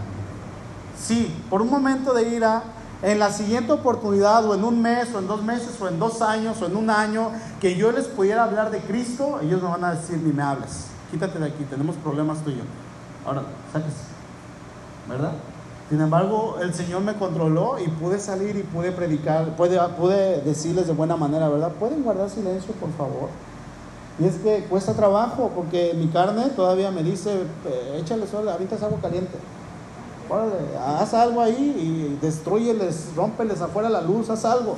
[0.97, 2.63] sí, por un momento de ira,
[3.01, 6.21] en la siguiente oportunidad, o en un mes, o en dos meses, o en dos
[6.21, 7.29] años, o en un año,
[7.59, 10.85] que yo les pudiera hablar de Cristo, ellos me van a decir, ni me hables,
[11.11, 12.63] quítate de aquí, tenemos problemas tú y yo.
[13.25, 13.95] Ahora, sáquese,
[15.09, 15.33] ¿verdad?
[15.89, 20.87] Sin embargo, el Señor me controló y pude salir y pude predicar, pude, pude decirles
[20.87, 21.71] de buena manera, ¿verdad?
[21.73, 23.29] ¿Pueden guardar silencio, por favor?
[24.17, 28.75] Y es que cuesta trabajo, porque mi carne todavía me dice, eh, échale sol, ahorita
[28.75, 29.37] es algo caliente
[30.99, 34.75] haz algo ahí y destruyeles, rompeles afuera la luz, haz algo.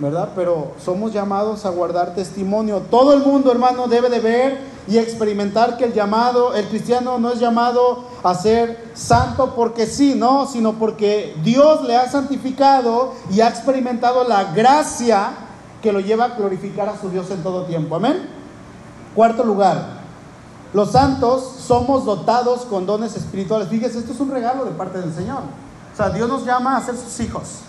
[0.00, 0.30] ¿Verdad?
[0.36, 2.82] Pero somos llamados a guardar testimonio.
[2.88, 7.32] Todo el mundo, hermano, debe de ver y experimentar que el llamado, el cristiano no
[7.32, 13.40] es llamado a ser santo porque sí, no, sino porque Dios le ha santificado y
[13.40, 15.30] ha experimentado la gracia
[15.82, 17.96] que lo lleva a glorificar a su Dios en todo tiempo.
[17.96, 18.28] Amén.
[19.14, 19.98] Cuarto lugar,
[20.72, 23.68] los santos somos dotados con dones espirituales.
[23.68, 25.42] Fíjese, esto es un regalo de parte del Señor.
[25.92, 27.60] O sea, Dios nos llama a ser sus hijos.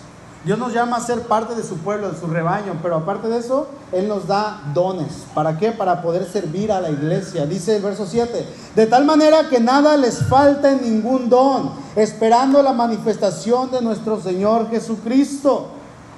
[0.42, 3.38] Dios nos llama a ser parte de su pueblo, de su rebaño, pero aparte de
[3.38, 5.26] eso, Él nos da dones.
[5.34, 5.70] ¿Para qué?
[5.70, 7.44] Para poder servir a la iglesia.
[7.44, 12.62] Dice el verso 7, de tal manera que nada les falta en ningún don, esperando
[12.62, 15.66] la manifestación de nuestro Señor Jesucristo.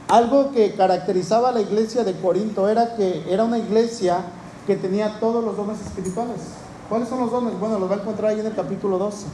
[0.08, 4.18] Algo que caracterizaba a la iglesia de Corinto era que era una iglesia
[4.68, 6.36] que tenía todos los dones espirituales.
[6.88, 7.58] ¿Cuáles son los dones?
[7.58, 9.26] Bueno, los va a encontrar ahí en el capítulo 12,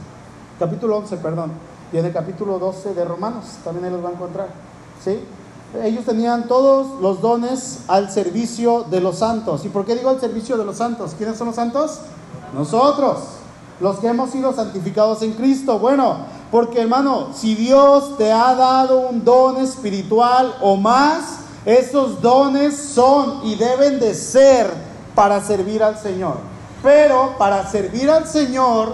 [0.57, 1.51] capítulo 11, perdón,
[1.93, 4.68] y en el capítulo 12 de Romanos, también ahí los va a encontrar.
[5.03, 5.19] ¿Sí?
[5.83, 9.65] Ellos tenían todos los dones al servicio de los santos.
[9.65, 11.13] ¿Y por qué digo al servicio de los santos?
[11.15, 11.99] ¿Quiénes son los santos?
[12.55, 13.19] Nosotros,
[13.79, 15.77] los que hemos sido santificados en Cristo.
[15.77, 16.17] Bueno,
[16.51, 23.45] porque hermano, si Dios te ha dado un don espiritual o más, esos dones son
[23.45, 24.71] y deben de ser
[25.13, 26.37] para servir al Señor.
[26.81, 28.93] Pero para servir al Señor,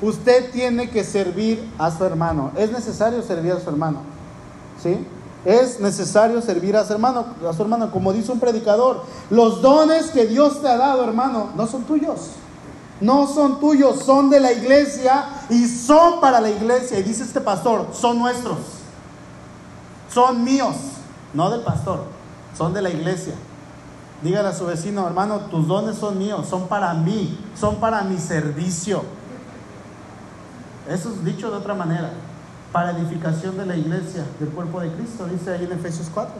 [0.00, 2.52] usted tiene que servir a su hermano.
[2.56, 4.00] Es necesario servir a su hermano.
[4.80, 5.04] ¿Sí?
[5.44, 10.10] Es necesario servir a su hermano, a su hermano, como dice un predicador, los dones
[10.10, 12.30] que Dios te ha dado, hermano, no son tuyos.
[13.00, 16.98] No son tuyos, son de la iglesia y son para la iglesia.
[16.98, 18.58] Y dice este pastor, son nuestros.
[20.12, 20.74] Son míos,
[21.32, 22.04] no del pastor,
[22.56, 23.34] son de la iglesia.
[24.22, 28.18] Dígale a su vecino, hermano, tus dones son míos, son para mí, son para mi
[28.18, 29.02] servicio.
[30.88, 32.10] Eso es dicho de otra manera,
[32.72, 36.32] para edificación de la iglesia, del cuerpo de Cristo, dice ahí en Efesios 4.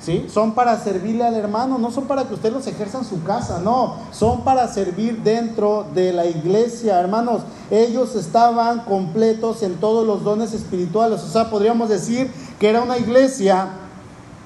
[0.00, 0.26] ¿Sí?
[0.32, 3.60] Son para servirle al hermano, no son para que usted los ejerza en su casa,
[3.60, 7.42] no, son para servir dentro de la iglesia, hermanos.
[7.70, 12.96] Ellos estaban completos en todos los dones espirituales, o sea, podríamos decir que era una
[12.96, 13.68] iglesia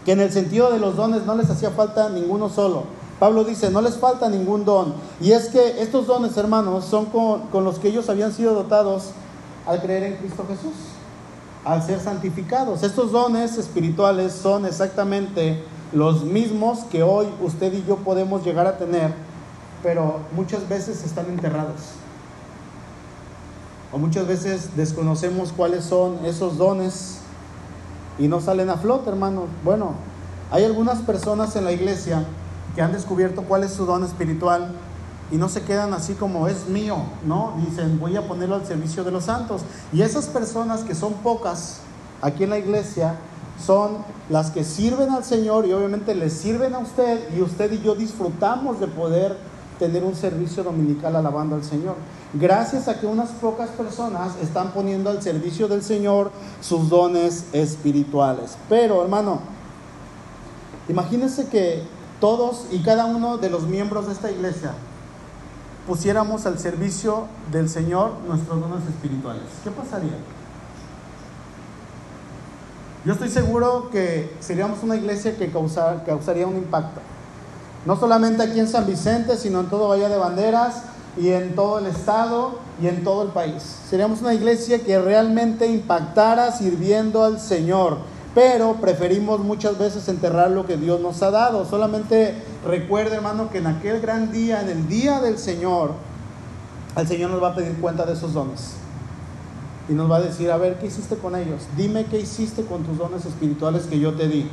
[0.05, 2.85] que en el sentido de los dones no les hacía falta ninguno solo.
[3.19, 4.95] Pablo dice, no les falta ningún don.
[5.21, 9.11] Y es que estos dones, hermanos, son con, los que ellos habían sido dotados
[9.67, 10.75] al creer en Cristo Jesús,
[11.65, 12.83] al ser santificados.
[12.83, 18.77] Estos dones espirituales son exactamente los mismos que hoy usted y yo podemos llegar a
[18.77, 19.15] tener,
[19.83, 21.81] pero muchas veces están enterrados.
[23.93, 27.19] O muchas veces desconocemos cuáles son esos dones
[28.19, 29.47] y no salen a flote, hermano.
[29.63, 29.93] Bueno,
[30.51, 32.25] hay algunas personas en la iglesia
[32.75, 34.73] que han descubierto cuál es su don espiritual
[35.31, 36.97] y no se quedan así como es mío,
[37.27, 37.55] ¿no?
[37.69, 39.63] Dicen, voy a ponerlo al servicio de los santos.
[39.93, 41.81] Y esas personas que son pocas
[42.21, 43.17] aquí en la iglesia
[43.65, 43.99] son
[44.29, 47.95] las que sirven al Señor y obviamente le sirven a usted y usted y yo
[47.95, 49.37] disfrutamos de poder
[49.79, 51.97] tener un servicio dominical alabando al Señor.
[52.35, 58.57] Gracias a que unas pocas personas están poniendo al servicio del Señor sus dones espirituales.
[58.69, 59.41] Pero hermano,
[60.89, 61.83] imagínense que
[62.21, 64.73] todos y cada uno de los miembros de esta iglesia
[65.87, 69.43] pusiéramos al servicio del Señor nuestros dones espirituales.
[69.63, 70.17] ¿Qué pasaría?
[73.05, 77.01] Yo estoy seguro que seríamos una iglesia que causaría un impacto.
[77.85, 80.85] No solamente aquí en San Vicente, sino en todo Valle de Banderas
[81.19, 83.63] y en todo el estado y en todo el país.
[83.91, 87.99] Seríamos una iglesia que realmente impactara sirviendo al Señor,
[88.35, 91.65] pero preferimos muchas veces enterrar lo que Dios nos ha dado.
[91.65, 92.35] Solamente
[92.67, 95.93] recuerde, hermano, que en aquel gran día, en el día del Señor,
[96.97, 98.75] el Señor nos va a pedir cuenta de esos dones.
[99.89, 101.63] Y nos va a decir, a ver, ¿qué hiciste con ellos?
[101.77, 104.49] Dime qué hiciste con tus dones espirituales que yo te di.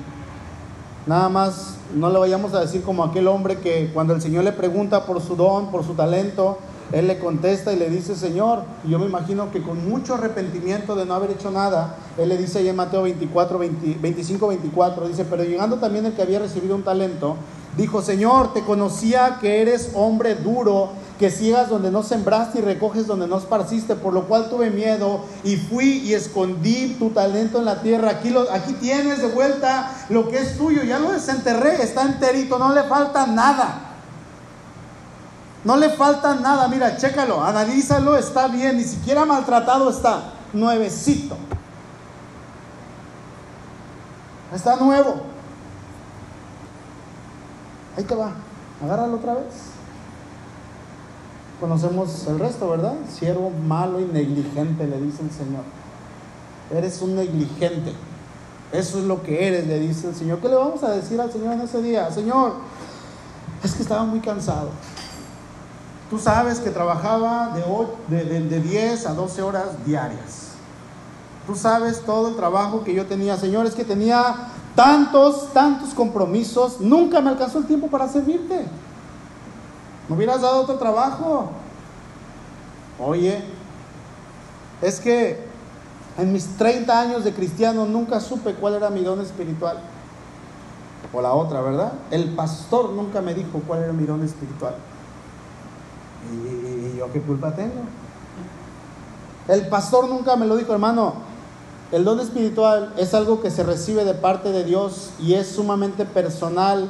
[1.07, 4.51] Nada más no le vayamos a decir como aquel hombre que cuando el Señor le
[4.51, 6.59] pregunta por su don, por su talento,
[6.91, 11.05] él le contesta y le dice, Señor, yo me imagino que con mucho arrepentimiento de
[11.05, 15.43] no haber hecho nada, él le dice ahí en Mateo 24, 25, 24, dice, pero
[15.43, 17.37] llegando también el que había recibido un talento,
[17.77, 23.05] dijo, Señor, te conocía que eres hombre duro que sigas donde no sembraste y recoges
[23.05, 27.65] donde no esparciste, por lo cual tuve miedo y fui y escondí tu talento en
[27.65, 28.09] la tierra.
[28.09, 32.57] Aquí, lo, aquí tienes de vuelta lo que es tuyo, ya lo desenterré, está enterito,
[32.57, 33.90] no le falta nada.
[35.63, 41.35] No le falta nada, mira, chécalo, analízalo, está bien, ni siquiera maltratado está, nuevecito.
[44.53, 45.21] Está nuevo.
[47.95, 48.31] Ahí te va,
[48.81, 49.71] agárralo otra vez
[51.61, 52.95] conocemos el resto, ¿verdad?
[53.07, 55.63] Siervo malo y negligente, le dice el Señor.
[56.75, 57.93] Eres un negligente.
[58.71, 60.39] Eso es lo que eres, le dice el Señor.
[60.39, 62.11] ¿Qué le vamos a decir al Señor en ese día?
[62.11, 62.55] Señor,
[63.63, 64.69] es que estaba muy cansado.
[66.11, 67.55] Tú sabes que trabajaba
[68.09, 70.49] de, de, de 10 a 12 horas diarias.
[71.47, 73.37] Tú sabes todo el trabajo que yo tenía.
[73.37, 76.81] Señor, es que tenía tantos, tantos compromisos.
[76.81, 78.65] Nunca me alcanzó el tiempo para servirte.
[80.09, 81.49] ¿Me hubieras dado otro trabajo?
[82.99, 83.41] Oye,
[84.81, 85.45] es que
[86.17, 89.79] en mis 30 años de cristiano nunca supe cuál era mi don espiritual.
[91.13, 91.93] O la otra, ¿verdad?
[92.11, 94.75] El pastor nunca me dijo cuál era mi don espiritual.
[96.29, 97.81] ¿Y, yo qué culpa tengo?
[99.47, 101.13] El pastor nunca me lo dijo, hermano.
[101.91, 106.05] El don espiritual es algo que se recibe de parte de Dios y es sumamente
[106.05, 106.89] personal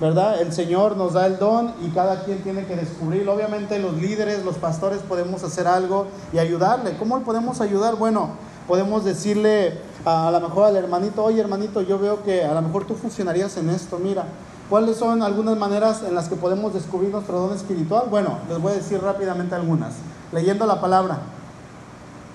[0.00, 0.42] ¿verdad?
[0.42, 3.34] El Señor nos da el don y cada quien tiene que descubrirlo.
[3.34, 6.96] Obviamente los líderes, los pastores podemos hacer algo y ayudarle.
[6.98, 7.96] ¿Cómo podemos ayudar?
[7.96, 8.30] Bueno,
[8.68, 12.62] podemos decirle a, a lo mejor al hermanito, oye hermanito, yo veo que a lo
[12.62, 14.26] mejor tú funcionarías en esto, mira.
[14.68, 18.08] ¿Cuáles son algunas maneras en las que podemos descubrir nuestro don espiritual?
[18.10, 19.94] Bueno, les voy a decir rápidamente algunas.
[20.32, 21.18] Leyendo la palabra.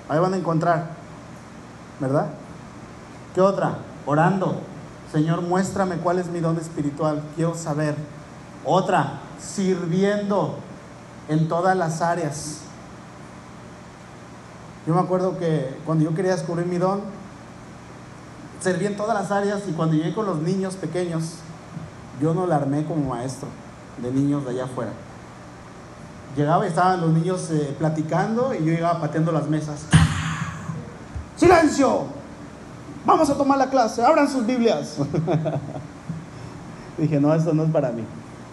[0.07, 0.91] Ahí van a encontrar.
[1.99, 2.27] ¿Verdad?
[3.35, 3.79] ¿Qué otra?
[4.05, 4.55] Orando.
[5.11, 7.95] Señor, muéstrame cuál es mi don espiritual, quiero saber.
[8.63, 10.55] Otra, sirviendo
[11.27, 12.59] en todas las áreas.
[14.87, 17.01] Yo me acuerdo que cuando yo quería descubrir mi don,
[18.61, 21.35] serví en todas las áreas y cuando llegué con los niños pequeños,
[22.21, 23.47] yo no la armé como maestro
[23.97, 24.91] de niños de allá afuera.
[26.35, 29.85] Llegaba y estaban los niños eh, platicando y yo llegaba pateando las mesas.
[31.35, 32.03] ¡Silencio!
[33.05, 34.97] Vamos a tomar la clase, abran sus Biblias.
[36.97, 38.05] Dije, no, esto no es para mí.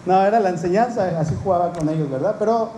[0.05, 2.35] No, era la enseñanza, así jugaba con ellos, ¿verdad?
[2.39, 2.71] Pero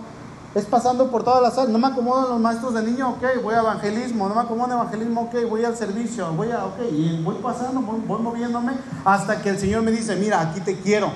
[0.54, 1.70] es pasando por todas las áreas.
[1.70, 4.28] No me acomodan los maestros de niño, ok, voy a evangelismo.
[4.28, 6.32] No me acomoda evangelismo, ok, voy al servicio.
[6.32, 8.72] Voy a, ok, y voy pasando, voy, moviéndome
[9.04, 11.10] hasta que el Señor me dice, mira, aquí te quiero,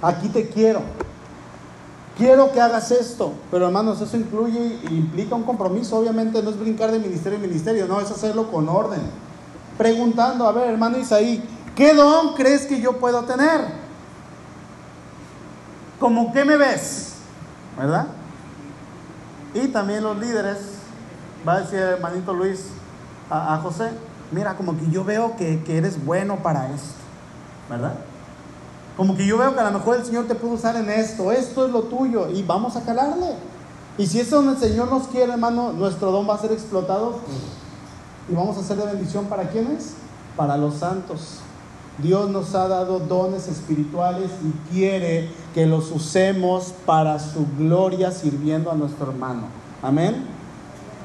[0.00, 0.82] aquí te quiero.
[2.16, 5.96] Quiero que hagas esto, pero hermanos, eso incluye implica un compromiso.
[5.96, 9.00] Obviamente no es brincar de ministerio en ministerio, no, es hacerlo con orden
[9.76, 11.42] preguntando, a ver, hermano Isaí,
[11.74, 13.60] ¿qué don crees que yo puedo tener?
[15.98, 17.14] ¿Cómo qué me ves?
[17.76, 18.06] ¿Verdad?
[19.54, 20.58] Y también los líderes,
[21.46, 22.68] va a decir el hermanito Luis
[23.30, 23.90] a, José,
[24.30, 26.94] mira, como que yo veo que, que eres bueno para esto,
[27.68, 27.94] ¿verdad?
[28.96, 31.32] Como que yo veo que a lo mejor el Señor te puede usar en esto,
[31.32, 33.36] esto es lo tuyo y vamos a calarle.
[33.98, 37.20] Y si eso donde el Señor nos quiere, hermano, nuestro don va a ser explotado.
[38.28, 39.94] Y vamos a hacer de bendición para quiénes?
[40.36, 41.38] Para los santos.
[42.02, 48.70] Dios nos ha dado dones espirituales y quiere que los usemos para su gloria sirviendo
[48.70, 49.42] a nuestro hermano.
[49.82, 50.24] Amén.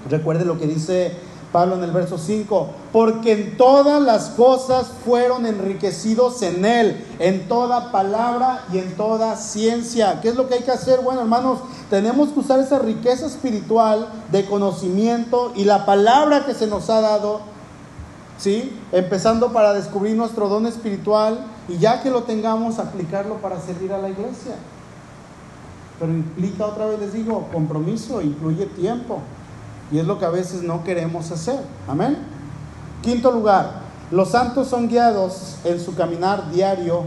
[0.10, 1.12] Recuerde lo que dice
[1.52, 7.48] Pablo en el verso 5, porque en todas las cosas fueron enriquecidos en Él, en
[7.48, 10.20] toda palabra y en toda ciencia.
[10.22, 11.00] ¿Qué es lo que hay que hacer?
[11.02, 16.68] Bueno, hermanos, tenemos que usar esa riqueza espiritual de conocimiento y la palabra que se
[16.68, 17.42] nos ha dado,
[18.38, 18.78] ¿sí?
[18.92, 23.98] Empezando para descubrir nuestro don espiritual y ya que lo tengamos, aplicarlo para servir a
[23.98, 24.56] la iglesia.
[26.00, 29.20] Pero implica, otra vez les digo, compromiso, incluye tiempo.
[29.92, 31.60] Y es lo que a veces no queremos hacer.
[31.88, 32.18] Amén.
[33.02, 33.82] Quinto lugar,
[34.12, 37.06] los santos son guiados en su caminar diario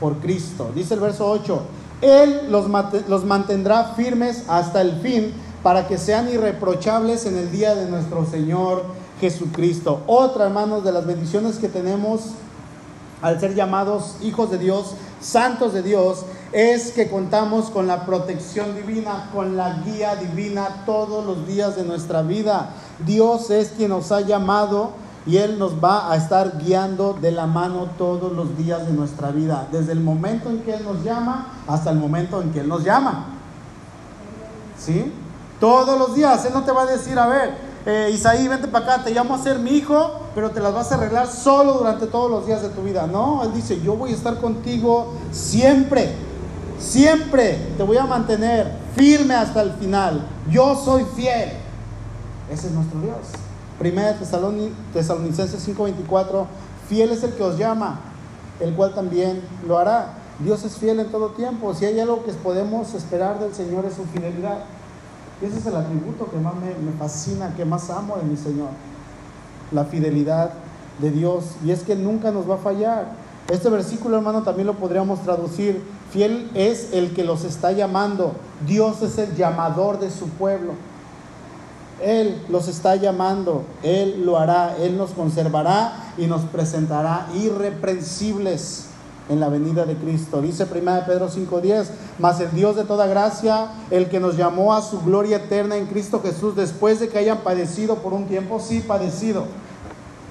[0.00, 0.70] por Cristo.
[0.74, 1.62] Dice el verso 8,
[2.02, 2.66] Él los,
[3.08, 5.32] los mantendrá firmes hasta el fin
[5.62, 8.84] para que sean irreprochables en el día de nuestro Señor
[9.22, 10.02] Jesucristo.
[10.08, 12.32] Otra, hermanos, de las bendiciones que tenemos
[13.22, 18.74] al ser llamados hijos de Dios, santos de Dios, es que contamos con la protección
[18.74, 22.70] divina, con la guía divina todos los días de nuestra vida.
[23.06, 24.90] Dios es quien nos ha llamado
[25.24, 29.30] y Él nos va a estar guiando de la mano todos los días de nuestra
[29.30, 32.68] vida, desde el momento en que Él nos llama hasta el momento en que Él
[32.68, 33.26] nos llama.
[34.76, 35.12] ¿Sí?
[35.60, 36.44] Todos los días.
[36.44, 39.34] Él no te va a decir, a ver, eh, Isaí, vente para acá, te llamo
[39.34, 42.62] a ser mi hijo, pero te las vas a arreglar solo durante todos los días
[42.62, 43.06] de tu vida.
[43.06, 46.14] No, Él dice, yo voy a estar contigo siempre,
[46.78, 50.24] siempre te voy a mantener firme hasta el final.
[50.48, 51.50] Yo soy fiel.
[52.52, 53.16] Ese es nuestro Dios.
[53.78, 56.46] Primera Tesalonicenses 5:24,
[56.88, 57.98] fiel es el que os llama,
[58.60, 60.18] el cual también lo hará.
[60.38, 61.74] Dios es fiel en todo tiempo.
[61.74, 64.58] Si hay algo que podemos esperar del Señor es su fidelidad.
[65.42, 68.68] Ese es el atributo que más me, me fascina, que más amo de mi Señor.
[69.72, 70.52] La fidelidad
[71.00, 71.56] de Dios.
[71.64, 73.06] Y es que nunca nos va a fallar.
[73.48, 75.82] Este versículo, hermano, también lo podríamos traducir.
[76.10, 78.34] Fiel es el que los está llamando.
[78.66, 80.74] Dios es el llamador de su pueblo.
[82.00, 83.64] Él los está llamando.
[83.82, 84.76] Él lo hará.
[84.76, 88.86] Él nos conservará y nos presentará irreprensibles
[89.28, 90.42] en la venida de Cristo.
[90.42, 94.82] Dice 1 Pedro 5:10, mas el Dios de toda gracia, el que nos llamó a
[94.82, 98.80] su gloria eterna en Cristo Jesús, después de que hayan padecido por un tiempo, sí
[98.80, 99.44] padecido,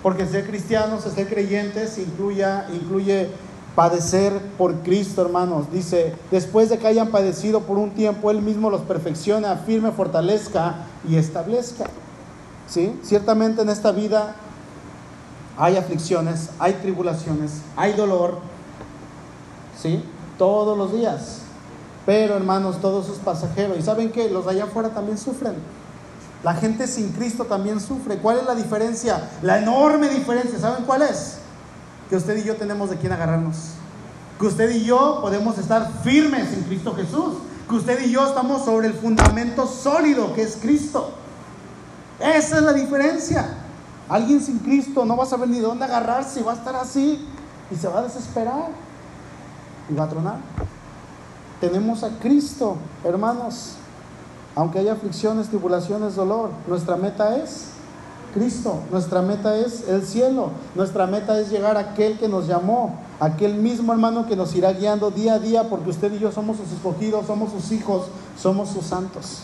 [0.04, 3.30] porque ser cristianos, ser creyentes, incluye
[3.76, 5.72] padecer por Cristo, hermanos.
[5.72, 10.88] Dice, después de que hayan padecido por un tiempo, Él mismo los perfeccione, afirme, fortalezca
[11.08, 11.86] y establezca.
[12.68, 12.98] ¿Sí?
[13.04, 14.36] Ciertamente en esta vida
[15.58, 18.40] hay aflicciones, hay tribulaciones, hay dolor,
[19.82, 20.04] ¿sí?
[20.38, 21.40] Todos los días.
[22.06, 23.76] Pero hermanos, todo eso es pasajero.
[23.78, 25.56] Y saben que los de allá afuera también sufren.
[26.44, 28.18] La gente sin Cristo también sufre.
[28.18, 29.30] ¿Cuál es la diferencia?
[29.42, 30.58] La enorme diferencia.
[30.60, 31.38] ¿Saben cuál es?
[32.10, 33.56] Que usted y yo tenemos de quién agarrarnos.
[34.40, 37.36] Que usted y yo podemos estar firmes en Cristo Jesús.
[37.70, 41.12] Que usted y yo estamos sobre el fundamento sólido que es Cristo.
[42.20, 43.58] Esa es la diferencia.
[44.10, 47.26] Alguien sin Cristo no va a saber ni dónde agarrarse, va a estar así
[47.70, 48.70] y se va a desesperar
[49.90, 49.96] y.
[51.60, 53.76] Tenemos a Cristo, hermanos.
[54.56, 57.68] Aunque haya aflicciones, tribulaciones, dolor, nuestra meta es
[58.34, 63.00] Cristo, nuestra meta es el cielo, nuestra meta es llegar a aquel que nos llamó,
[63.20, 66.58] aquel mismo hermano que nos irá guiando día a día, porque usted y yo somos
[66.58, 68.08] sus escogidos, somos sus hijos,
[68.38, 69.44] somos sus santos.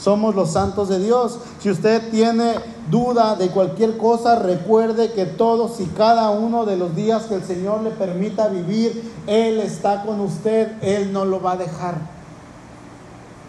[0.00, 1.38] Somos los santos de Dios.
[1.60, 2.54] Si usted tiene
[2.90, 7.44] duda de cualquier cosa, recuerde que todos y cada uno de los días que el
[7.44, 11.98] Señor le permita vivir, Él está con usted, Él no lo va a dejar.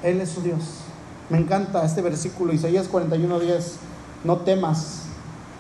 [0.04, 0.60] Él es su Dios.
[1.30, 3.76] Me encanta este versículo, Isaías 41:10.
[4.26, 5.04] No temas,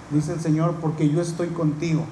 [0.10, 2.04] dice el Señor, porque yo estoy contigo.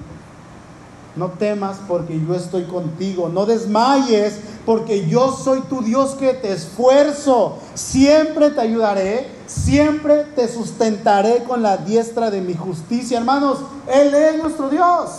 [1.16, 3.28] No temas porque yo estoy contigo.
[3.28, 7.58] No desmayes porque yo soy tu Dios que te esfuerzo.
[7.74, 9.28] Siempre te ayudaré.
[9.46, 13.18] Siempre te sustentaré con la diestra de mi justicia.
[13.18, 13.58] Hermanos,
[13.92, 15.10] Él es nuestro Dios.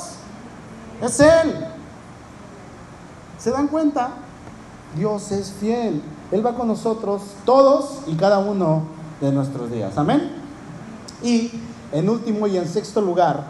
[1.01, 1.65] Es Él.
[3.37, 4.11] ¿Se dan cuenta?
[4.95, 6.01] Dios es fiel.
[6.31, 8.83] Él va con nosotros todos y cada uno
[9.19, 9.97] de nuestros días.
[9.97, 10.31] Amén.
[11.23, 11.51] Y
[11.91, 13.43] en último y en sexto lugar,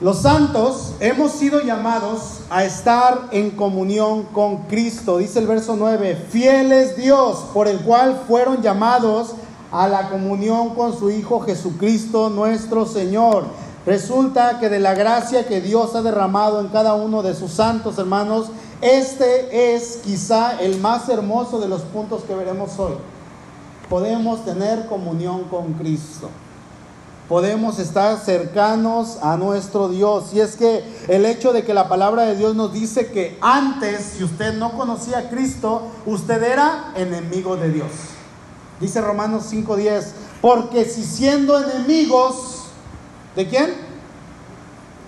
[0.00, 5.18] los santos hemos sido llamados a estar en comunión con Cristo.
[5.18, 9.36] Dice el verso 9, fiel es Dios por el cual fueron llamados
[9.70, 13.44] a la comunión con su Hijo Jesucristo nuestro Señor.
[13.86, 17.96] Resulta que de la gracia que Dios ha derramado en cada uno de sus santos
[17.96, 18.48] hermanos,
[18.80, 22.94] este es quizá el más hermoso de los puntos que veremos hoy.
[23.88, 26.30] Podemos tener comunión con Cristo.
[27.28, 30.32] Podemos estar cercanos a nuestro Dios.
[30.32, 34.14] Y es que el hecho de que la palabra de Dios nos dice que antes,
[34.16, 37.90] si usted no conocía a Cristo, usted era enemigo de Dios.
[38.80, 42.64] Dice Romanos 5:10, porque si siendo enemigos,
[43.36, 43.83] ¿de quién?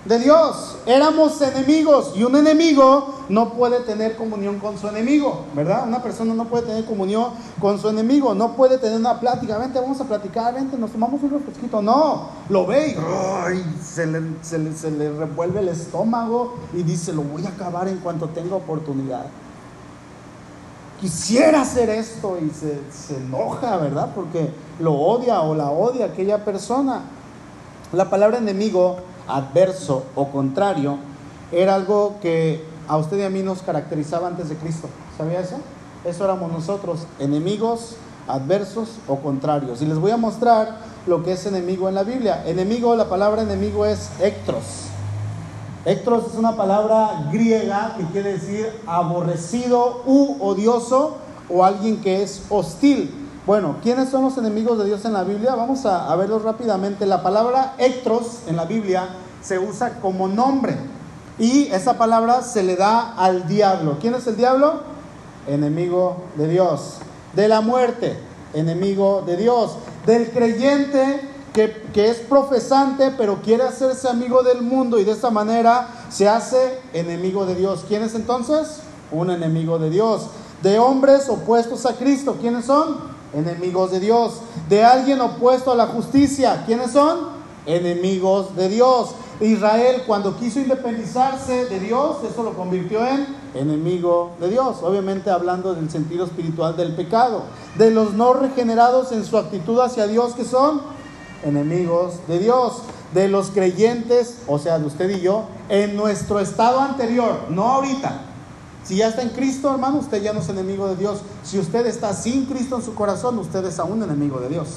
[0.07, 0.77] De Dios.
[0.85, 5.85] Éramos enemigos y un enemigo no puede tener comunión con su enemigo, ¿verdad?
[5.85, 9.79] Una persona no puede tener comunión con su enemigo, no puede tener una plática, vente,
[9.79, 11.81] vamos a platicar, vente, nos tomamos un refresquito.
[11.81, 12.97] No, lo ve
[13.53, 17.97] y se, le, se, le, revuelve el estómago y dice, lo voy a acabar en
[17.97, 19.25] cuanto tenga oportunidad.
[21.01, 24.11] Quisiera hacer esto y se, se enoja, ¿verdad?
[24.15, 27.01] Porque lo odia o la odia aquella persona.
[27.93, 28.97] La palabra enemigo
[29.27, 30.97] adverso o contrario,
[31.51, 34.87] era algo que a usted y a mí nos caracterizaba antes de Cristo.
[35.17, 35.57] ¿Sabía eso?
[36.05, 37.95] Eso éramos nosotros, enemigos,
[38.27, 39.81] adversos o contrarios.
[39.81, 42.43] Y les voy a mostrar lo que es enemigo en la Biblia.
[42.45, 44.63] Enemigo, la palabra enemigo es ectros.
[45.85, 51.17] Ectros es una palabra griega que quiere decir aborrecido u odioso
[51.49, 53.26] o alguien que es hostil.
[53.47, 55.55] Bueno, ¿quiénes son los enemigos de Dios en la Biblia?
[55.55, 57.05] Vamos a, verlos rápidamente.
[57.05, 59.07] La palabra ectros en la Biblia
[59.41, 60.75] se usa como nombre
[61.39, 63.99] y esa palabra se le da al diablo.
[64.01, 64.81] ¿Quién es el diablo?
[65.47, 66.95] Enemigo de Dios.
[67.37, 68.19] De la muerte,
[68.53, 69.77] enemigo de Dios.
[70.05, 71.21] Del creyente
[71.53, 76.81] que, es profesante pero quiere hacerse amigo del mundo y de esta manera se hace
[76.91, 77.85] enemigo de Dios.
[77.87, 78.81] ¿Quién es entonces?
[79.09, 80.27] Un enemigo de Dios.
[80.61, 82.35] De hombres opuestos a Cristo.
[82.41, 83.15] ¿Quiénes son?
[83.33, 84.41] Enemigos de Dios.
[84.69, 87.37] De alguien opuesto a la justicia, ¿quiénes son?
[87.65, 89.09] Enemigos de Dios.
[89.39, 94.77] Israel cuando quiso independizarse de Dios, eso lo convirtió en enemigo de Dios.
[94.81, 97.43] Obviamente hablando del sentido espiritual del pecado.
[97.77, 100.81] De los no regenerados en su actitud hacia Dios, que son
[101.43, 102.81] enemigos de Dios.
[103.13, 108.21] De los creyentes, o sea, de usted y yo, en nuestro estado anterior, no ahorita,
[108.87, 111.19] si ya está en Cristo, hermano, usted ya no es enemigo de Dios.
[111.43, 114.69] Si usted está sin Cristo en su corazón, usted es aún enemigo de Dios.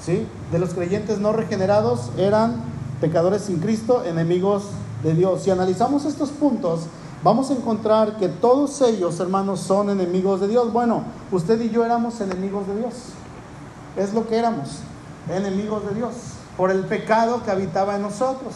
[0.00, 0.28] ¿Sí?
[0.52, 2.62] De los creyentes no regenerados eran
[3.00, 4.66] pecadores sin Cristo, enemigos
[5.02, 5.42] de Dios.
[5.42, 6.82] Si analizamos estos puntos,
[7.24, 10.72] vamos a encontrar que todos ellos, hermanos, son enemigos de Dios.
[10.72, 12.94] Bueno, usted y yo éramos enemigos de Dios.
[13.96, 14.78] Es lo que éramos,
[15.28, 16.12] enemigos de Dios,
[16.56, 18.54] por el pecado que habitaba en nosotros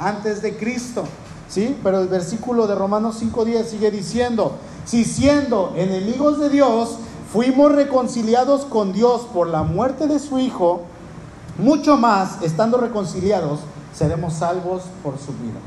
[0.00, 1.04] antes de Cristo.
[1.50, 1.78] ¿Sí?
[1.82, 4.52] Pero el versículo de Romanos 5.10 sigue diciendo,
[4.86, 6.96] si siendo enemigos de Dios,
[7.32, 10.82] fuimos reconciliados con Dios por la muerte de su Hijo,
[11.58, 13.60] mucho más, estando reconciliados,
[13.92, 15.60] seremos salvos por su vida.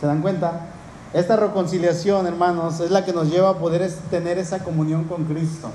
[0.00, 0.68] ¿Se dan cuenta?
[1.12, 5.70] Esta reconciliación, hermanos, es la que nos lleva a poder tener esa comunión con Cristo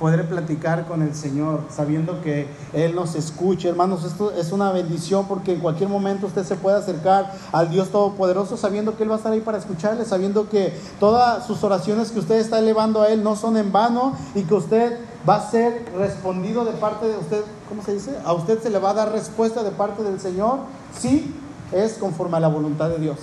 [0.00, 3.68] poder platicar con el Señor, sabiendo que Él nos escucha.
[3.68, 7.90] Hermanos, esto es una bendición porque en cualquier momento usted se puede acercar al Dios
[7.90, 12.10] Todopoderoso sabiendo que Él va a estar ahí para escucharle, sabiendo que todas sus oraciones
[12.10, 14.98] que usted está elevando a Él no son en vano y que usted
[15.28, 18.16] va a ser respondido de parte de usted, ¿cómo se dice?
[18.24, 20.60] A usted se le va a dar respuesta de parte del Señor
[20.98, 21.34] si
[21.72, 23.18] es conforme a la voluntad de Dios.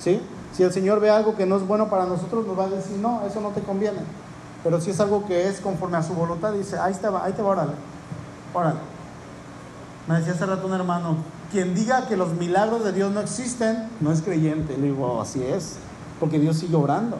[0.00, 0.20] ¿Sí?
[0.52, 2.96] Si el Señor ve algo que no es bueno para nosotros, nos va a decir,
[2.96, 3.98] no, eso no te conviene.
[4.64, 7.32] Pero si es algo que es conforme a su voluntad, dice, ahí te va, ahí
[7.32, 7.72] te va, órale,
[8.52, 8.78] órale.
[10.08, 11.16] Me decía hace rato un hermano,
[11.52, 14.76] quien diga que los milagros de Dios no existen, no es creyente.
[14.76, 15.76] Le digo, así es,
[16.18, 17.18] porque Dios sigue obrando.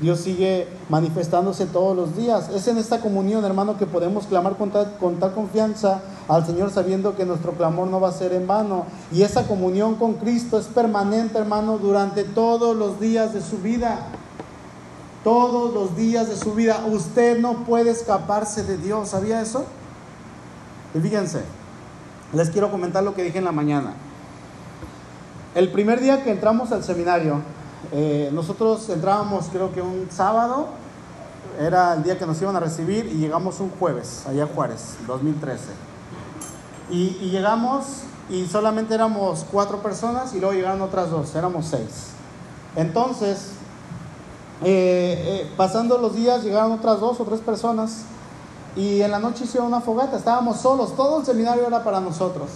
[0.00, 2.48] Dios sigue manifestándose todos los días.
[2.48, 6.70] Es en esta comunión, hermano, que podemos clamar con tal, con tal, confianza al Señor
[6.70, 8.86] sabiendo que nuestro clamor no va a ser en vano.
[9.12, 13.98] Y esa comunión con Cristo es permanente, hermano, durante todos los días de su vida
[15.24, 16.84] todos los días de su vida.
[16.86, 19.10] Usted no puede escaparse de Dios.
[19.10, 19.64] ¿Sabía eso?
[20.94, 21.42] Y fíjense,
[22.32, 23.94] les quiero comentar lo que dije en la mañana.
[25.54, 27.40] El primer día que entramos al seminario,
[27.92, 30.68] eh, nosotros entrábamos creo que un sábado,
[31.58, 35.64] era el día que nos iban a recibir y llegamos un jueves, allá Juárez, 2013.
[36.90, 42.10] Y, y llegamos y solamente éramos cuatro personas y luego llegaron otras dos, éramos seis.
[42.76, 43.52] Entonces,
[44.62, 48.04] eh, eh, pasando los días llegaron otras dos o tres personas
[48.76, 52.50] y en la noche hicieron una fogata, estábamos solos, todo el seminario era para nosotros.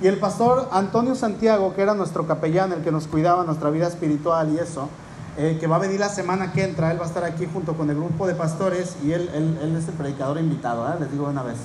[0.00, 3.86] Y el pastor Antonio Santiago, que era nuestro capellán, el que nos cuidaba nuestra vida
[3.86, 4.88] espiritual y eso,
[5.36, 7.74] eh, que va a venir la semana que entra, él va a estar aquí junto
[7.74, 9.30] con el grupo de pastores y él,
[9.78, 11.58] es el predicador invitado, les digo una vez.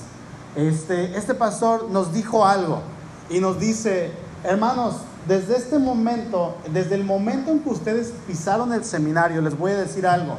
[0.54, 2.80] Este, este pastor nos dijo algo
[3.28, 4.12] y nos dice,
[4.44, 9.72] hermanos, desde este momento, desde el momento en que ustedes pisaron el seminario, les voy
[9.72, 10.36] a decir algo.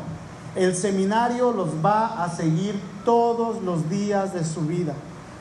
[0.56, 4.94] El seminario los va a seguir todos los días de su vida.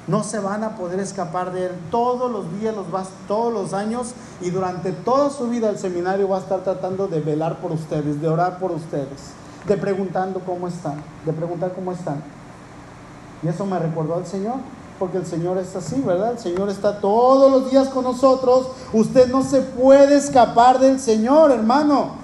[0.06, 1.72] No se van a poder escapar de Él.
[1.90, 6.28] Todos los días, los vas, todos los años y durante toda su vida el seminario
[6.28, 9.32] va a estar tratando de velar por ustedes, de orar por ustedes,
[9.66, 12.22] de preguntando cómo están, de preguntar cómo están.
[13.42, 14.56] Y eso me recordó al Señor,
[14.98, 16.32] porque el Señor es así, ¿verdad?
[16.32, 18.68] El Señor está todos los días con nosotros.
[18.92, 22.16] Usted no se puede escapar del Señor, hermano.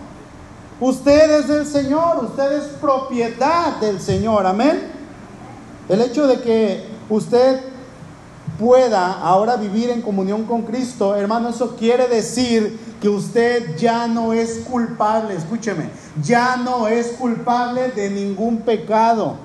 [0.81, 4.91] Usted es del Señor, usted es propiedad del Señor, amén.
[5.89, 7.61] El hecho de que usted
[8.59, 14.33] pueda ahora vivir en comunión con Cristo, hermano, eso quiere decir que usted ya no
[14.33, 15.91] es culpable, escúcheme,
[16.23, 19.37] ya no es culpable de ningún pecado.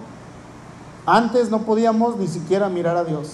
[1.11, 3.29] Antes no podíamos ni siquiera mirar a Dios.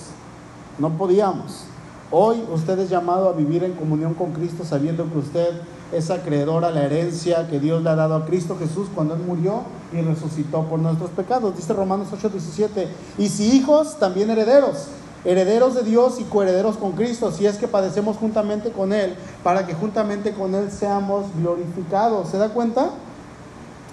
[0.80, 1.66] No podíamos.
[2.10, 5.62] Hoy usted es llamado a vivir en comunión con Cristo sabiendo que usted
[5.92, 9.24] es acreedor a la herencia que Dios le ha dado a Cristo Jesús cuando Él
[9.28, 11.58] murió y resucitó por nuestros pecados.
[11.58, 12.88] Dice Romanos 8:17.
[13.18, 14.88] Y si hijos, también herederos.
[15.26, 19.68] Herederos de Dios y coherederos con Cristo, si es que padecemos juntamente con Él, para
[19.68, 22.30] que juntamente con Él seamos glorificados.
[22.30, 22.92] ¿Se da cuenta?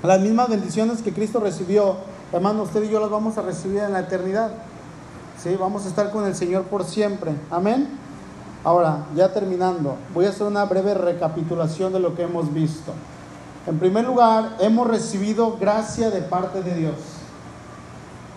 [0.04, 1.96] Las mismas bendiciones que Cristo recibió
[2.32, 4.52] Hermano, usted y yo las vamos a recibir en la eternidad.
[5.42, 5.54] ¿Sí?
[5.58, 7.32] Vamos a estar con el Señor por siempre.
[7.50, 7.88] Amén.
[8.64, 12.92] Ahora, ya terminando, voy a hacer una breve recapitulación de lo que hemos visto.
[13.66, 16.94] En primer lugar, hemos recibido gracia de parte de Dios.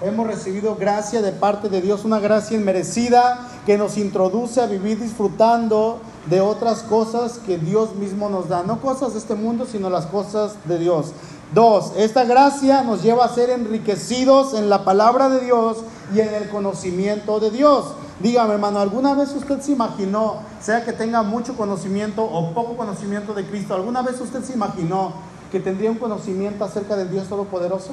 [0.02, 5.00] Hemos recibido gracia de parte de Dios, una gracia inmerecida que nos introduce a vivir
[5.00, 8.64] disfrutando de otras cosas que Dios mismo nos da.
[8.64, 11.14] No cosas de este mundo, sino las cosas de Dios.
[11.54, 15.78] Dos, esta gracia nos lleva a ser enriquecidos en la palabra de Dios
[16.14, 17.93] y en el conocimiento de Dios.
[18.20, 23.34] Dígame, hermano, ¿alguna vez usted se imaginó, sea que tenga mucho conocimiento o poco conocimiento
[23.34, 25.14] de Cristo, ¿alguna vez usted se imaginó
[25.52, 27.91] que tendría un conocimiento acerca del Dios Todopoderoso?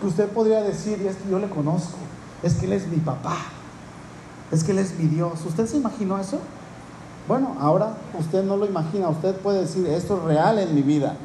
[0.00, 1.96] Que usted podría decir, es que yo le conozco,
[2.42, 3.36] es que Él es mi papá,
[4.52, 5.40] es que Él es mi Dios.
[5.44, 6.38] ¿Usted se imaginó eso?
[7.26, 11.16] Bueno, ahora usted no lo imagina, usted puede decir, esto es real en mi vida.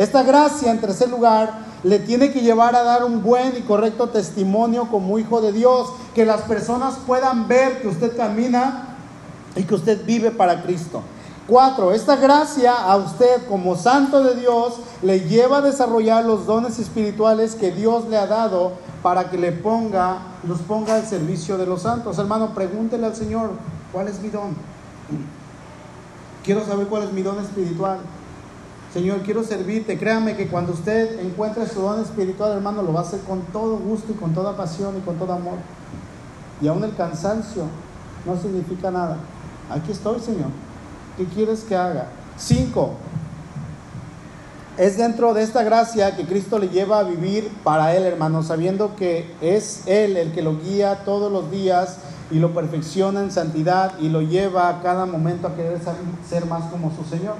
[0.00, 4.08] Esta gracia, en tercer lugar, le tiene que llevar a dar un buen y correcto
[4.08, 8.96] testimonio como hijo de Dios, que las personas puedan ver que usted camina
[9.54, 11.02] y que usted vive para Cristo.
[11.46, 16.78] Cuatro, esta gracia a usted como santo de Dios le lleva a desarrollar los dones
[16.78, 18.72] espirituales que Dios le ha dado
[19.02, 20.16] para que le ponga,
[20.48, 22.18] los ponga al servicio de los santos.
[22.18, 23.50] Hermano, pregúntele al Señor,
[23.92, 24.56] ¿cuál es mi don?
[26.42, 27.98] Quiero saber cuál es mi don espiritual.
[28.92, 29.98] Señor, quiero servirte.
[29.98, 33.76] Créame que cuando usted encuentre su don espiritual, hermano, lo va a hacer con todo
[33.76, 35.58] gusto y con toda pasión y con todo amor.
[36.60, 37.64] Y aún el cansancio
[38.26, 39.16] no significa nada.
[39.70, 40.48] Aquí estoy, Señor.
[41.16, 42.08] ¿Qué quieres que haga?
[42.36, 42.94] Cinco.
[44.76, 48.96] Es dentro de esta gracia que Cristo le lleva a vivir para Él, hermano, sabiendo
[48.96, 51.98] que es Él el que lo guía todos los días
[52.30, 55.78] y lo perfecciona en santidad y lo lleva a cada momento a querer
[56.28, 57.36] ser más como su Señor.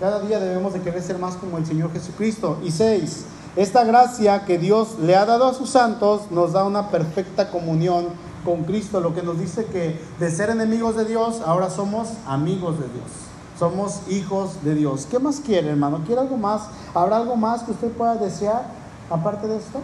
[0.00, 2.58] Cada día debemos de querer ser más como el Señor Jesucristo.
[2.62, 3.24] Y seis,
[3.56, 8.06] esta gracia que Dios le ha dado a sus santos nos da una perfecta comunión
[8.44, 12.78] con Cristo, lo que nos dice que de ser enemigos de Dios, ahora somos amigos
[12.78, 13.10] de Dios.
[13.58, 15.08] Somos hijos de Dios.
[15.10, 16.02] ¿Qué más quiere, hermano?
[16.06, 16.68] ¿Quiere algo más?
[16.94, 18.66] ¿Habrá algo más que usted pueda desear
[19.10, 19.80] aparte de esto?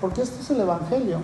[0.00, 1.18] Porque esto es el Evangelio.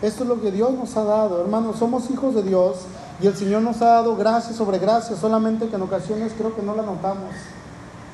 [0.00, 1.42] Esto es lo que Dios nos ha dado.
[1.42, 2.86] Hermano, somos hijos de Dios
[3.22, 6.62] y el Señor nos ha dado gracia sobre gracia, solamente que en ocasiones creo que
[6.62, 7.30] no la notamos.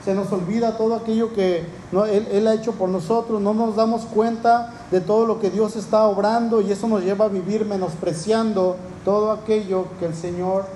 [0.05, 4.71] Se nos olvida todo aquello que él, ha hecho por nosotros, no nos damos cuenta
[4.91, 9.33] de todo lo que Dios está obrando y eso nos lleva a vivir menospreciando todo
[9.33, 10.67] aquello que el Señor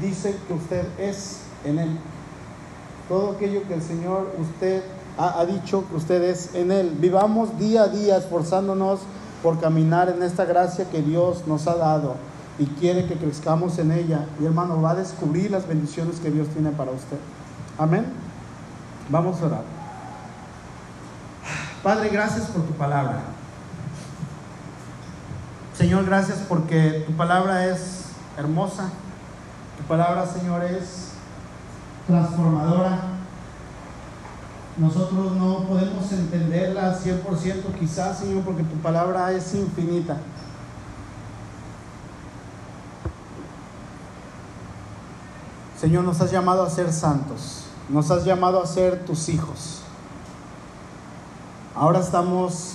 [0.00, 1.98] dice que usted es en Él.
[3.10, 4.82] Todo aquello que el Señor usted
[5.18, 6.96] ha, ha dicho que usted es en Él.
[6.98, 9.00] Vivamos día a día esforzándonos
[9.42, 12.14] por caminar en esta gracia que Dios nos ha dado
[12.58, 14.26] y quiere que crezcamos en ella.
[14.40, 17.18] Y hermano, va a descubrir las bendiciones que Dios tiene para usted.
[17.78, 18.06] Amén.
[19.08, 19.64] Vamos a orar.
[21.82, 23.22] Padre, gracias por tu palabra.
[25.76, 28.04] Señor, gracias porque tu palabra es
[28.36, 28.90] hermosa.
[29.78, 31.08] Tu palabra, Señor, es
[32.06, 33.00] transformadora.
[34.76, 40.18] Nosotros no podemos entenderla 100% quizás, Señor, porque tu palabra es infinita.
[45.82, 49.80] Señor, nos has llamado a ser santos, nos has llamado a ser tus hijos.
[51.74, 52.74] Ahora estamos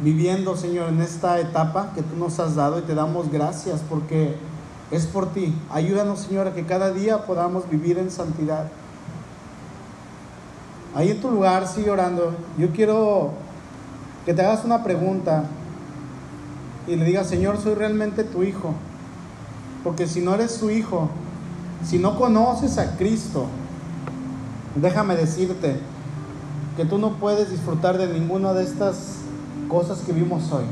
[0.00, 4.36] viviendo, Señor, en esta etapa que tú nos has dado y te damos gracias porque
[4.90, 5.54] es por ti.
[5.72, 8.68] Ayúdanos, Señor, a que cada día podamos vivir en santidad.
[10.94, 12.34] Ahí en tu lugar, sigue orando.
[12.58, 13.30] Yo quiero
[14.26, 15.44] que te hagas una pregunta.
[16.86, 18.74] y le digas, Señor, soy realmente tu hijo.
[19.82, 21.08] Porque si no eres su hijo,
[21.84, 23.46] si no conoces a Cristo,
[24.74, 25.78] déjame decirte
[26.76, 29.16] que tú no puedes disfrutar de ninguna de estas
[29.68, 30.64] cosas que vimos hoy.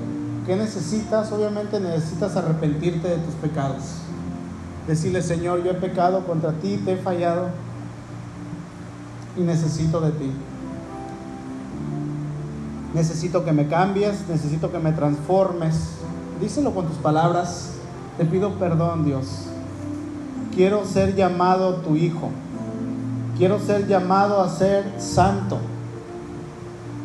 [0.47, 1.33] ¿Qué necesitas?
[1.33, 3.83] Obviamente necesitas arrepentirte de tus pecados.
[4.87, 7.49] Decirle, Señor, yo he pecado contra ti, te he fallado
[9.37, 10.31] y necesito de ti.
[12.93, 15.75] Necesito que me cambies, necesito que me transformes.
[16.41, 17.71] Díselo con tus palabras.
[18.19, 19.47] Te pido perdón, Dios.
[20.55, 22.31] Quiero ser llamado tu hijo.
[23.37, 25.59] Quiero ser llamado a ser santo.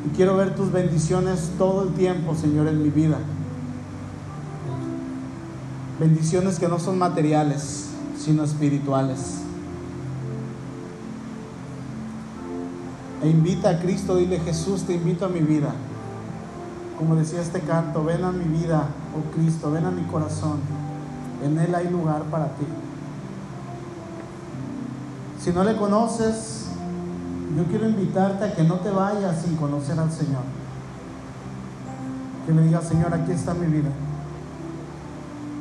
[0.06, 3.18] Y quiero ver tus bendiciones todo el tiempo, Señor, en mi vida.
[6.00, 9.40] Bendiciones que no son materiales, sino espirituales.
[13.22, 15.74] E invita a Cristo, dile Jesús, te invito a mi vida.
[16.98, 20.60] Como decía este canto, ven a mi vida, oh Cristo, ven a mi corazón.
[21.44, 22.66] En Él hay lugar para ti.
[25.44, 26.66] Si no le conoces,
[27.56, 30.44] yo quiero invitarte a que no te vayas sin conocer al Señor.
[32.46, 33.90] Que le digas, Señor, aquí está mi vida.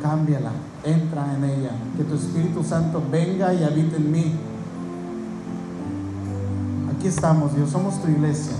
[0.02, 0.52] Cámbiala,
[0.84, 1.70] entra en ella.
[1.96, 4.34] Que tu Espíritu Santo venga y habite en mí.
[6.96, 8.54] Aquí estamos, Dios, somos tu iglesia.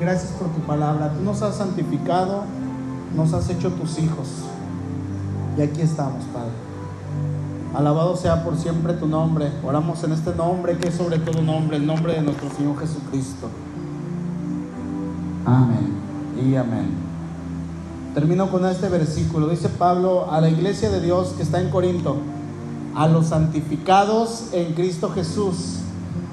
[0.00, 1.12] Gracias por tu palabra.
[1.12, 2.42] Tú nos has santificado,
[3.14, 4.28] nos has hecho tus hijos.
[5.56, 6.37] Y aquí estamos, Padre.
[7.74, 9.52] Alabado sea por siempre tu nombre.
[9.62, 13.48] Oramos en este nombre que es sobre todo nombre, el nombre de nuestro Señor Jesucristo.
[15.44, 15.94] Amén
[16.42, 16.88] y amén.
[18.14, 19.48] Termino con este versículo.
[19.48, 22.16] Dice Pablo a la iglesia de Dios que está en Corinto,
[22.94, 25.80] a los santificados en Cristo Jesús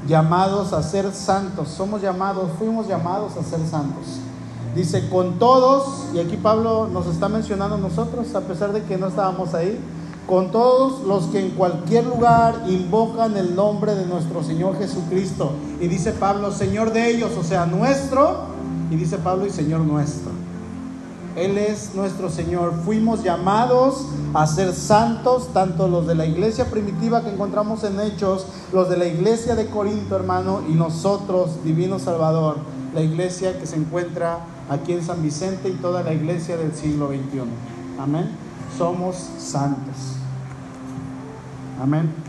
[0.07, 1.67] llamados a ser santos.
[1.69, 4.19] Somos llamados, fuimos llamados a ser santos.
[4.75, 9.07] Dice, con todos, y aquí Pablo nos está mencionando nosotros, a pesar de que no
[9.07, 9.79] estábamos ahí,
[10.28, 15.51] con todos los que en cualquier lugar invocan el nombre de nuestro Señor Jesucristo.
[15.80, 18.45] Y dice Pablo, Señor de ellos, o sea, nuestro,
[18.89, 20.32] y dice Pablo, y Señor nuestro.
[21.36, 22.73] Él es nuestro Señor.
[22.86, 28.47] Fuimos llamados a ser santos, tanto los de la iglesia primitiva que encontramos en Hechos,
[28.71, 32.57] los de la iglesia de Corinto, hermano, y nosotros, Divino Salvador,
[32.93, 37.09] la iglesia que se encuentra aquí en San Vicente y toda la iglesia del siglo
[37.09, 37.41] XXI.
[37.99, 38.45] Amén.
[38.78, 40.17] Somos santos.
[41.82, 42.24] Amén.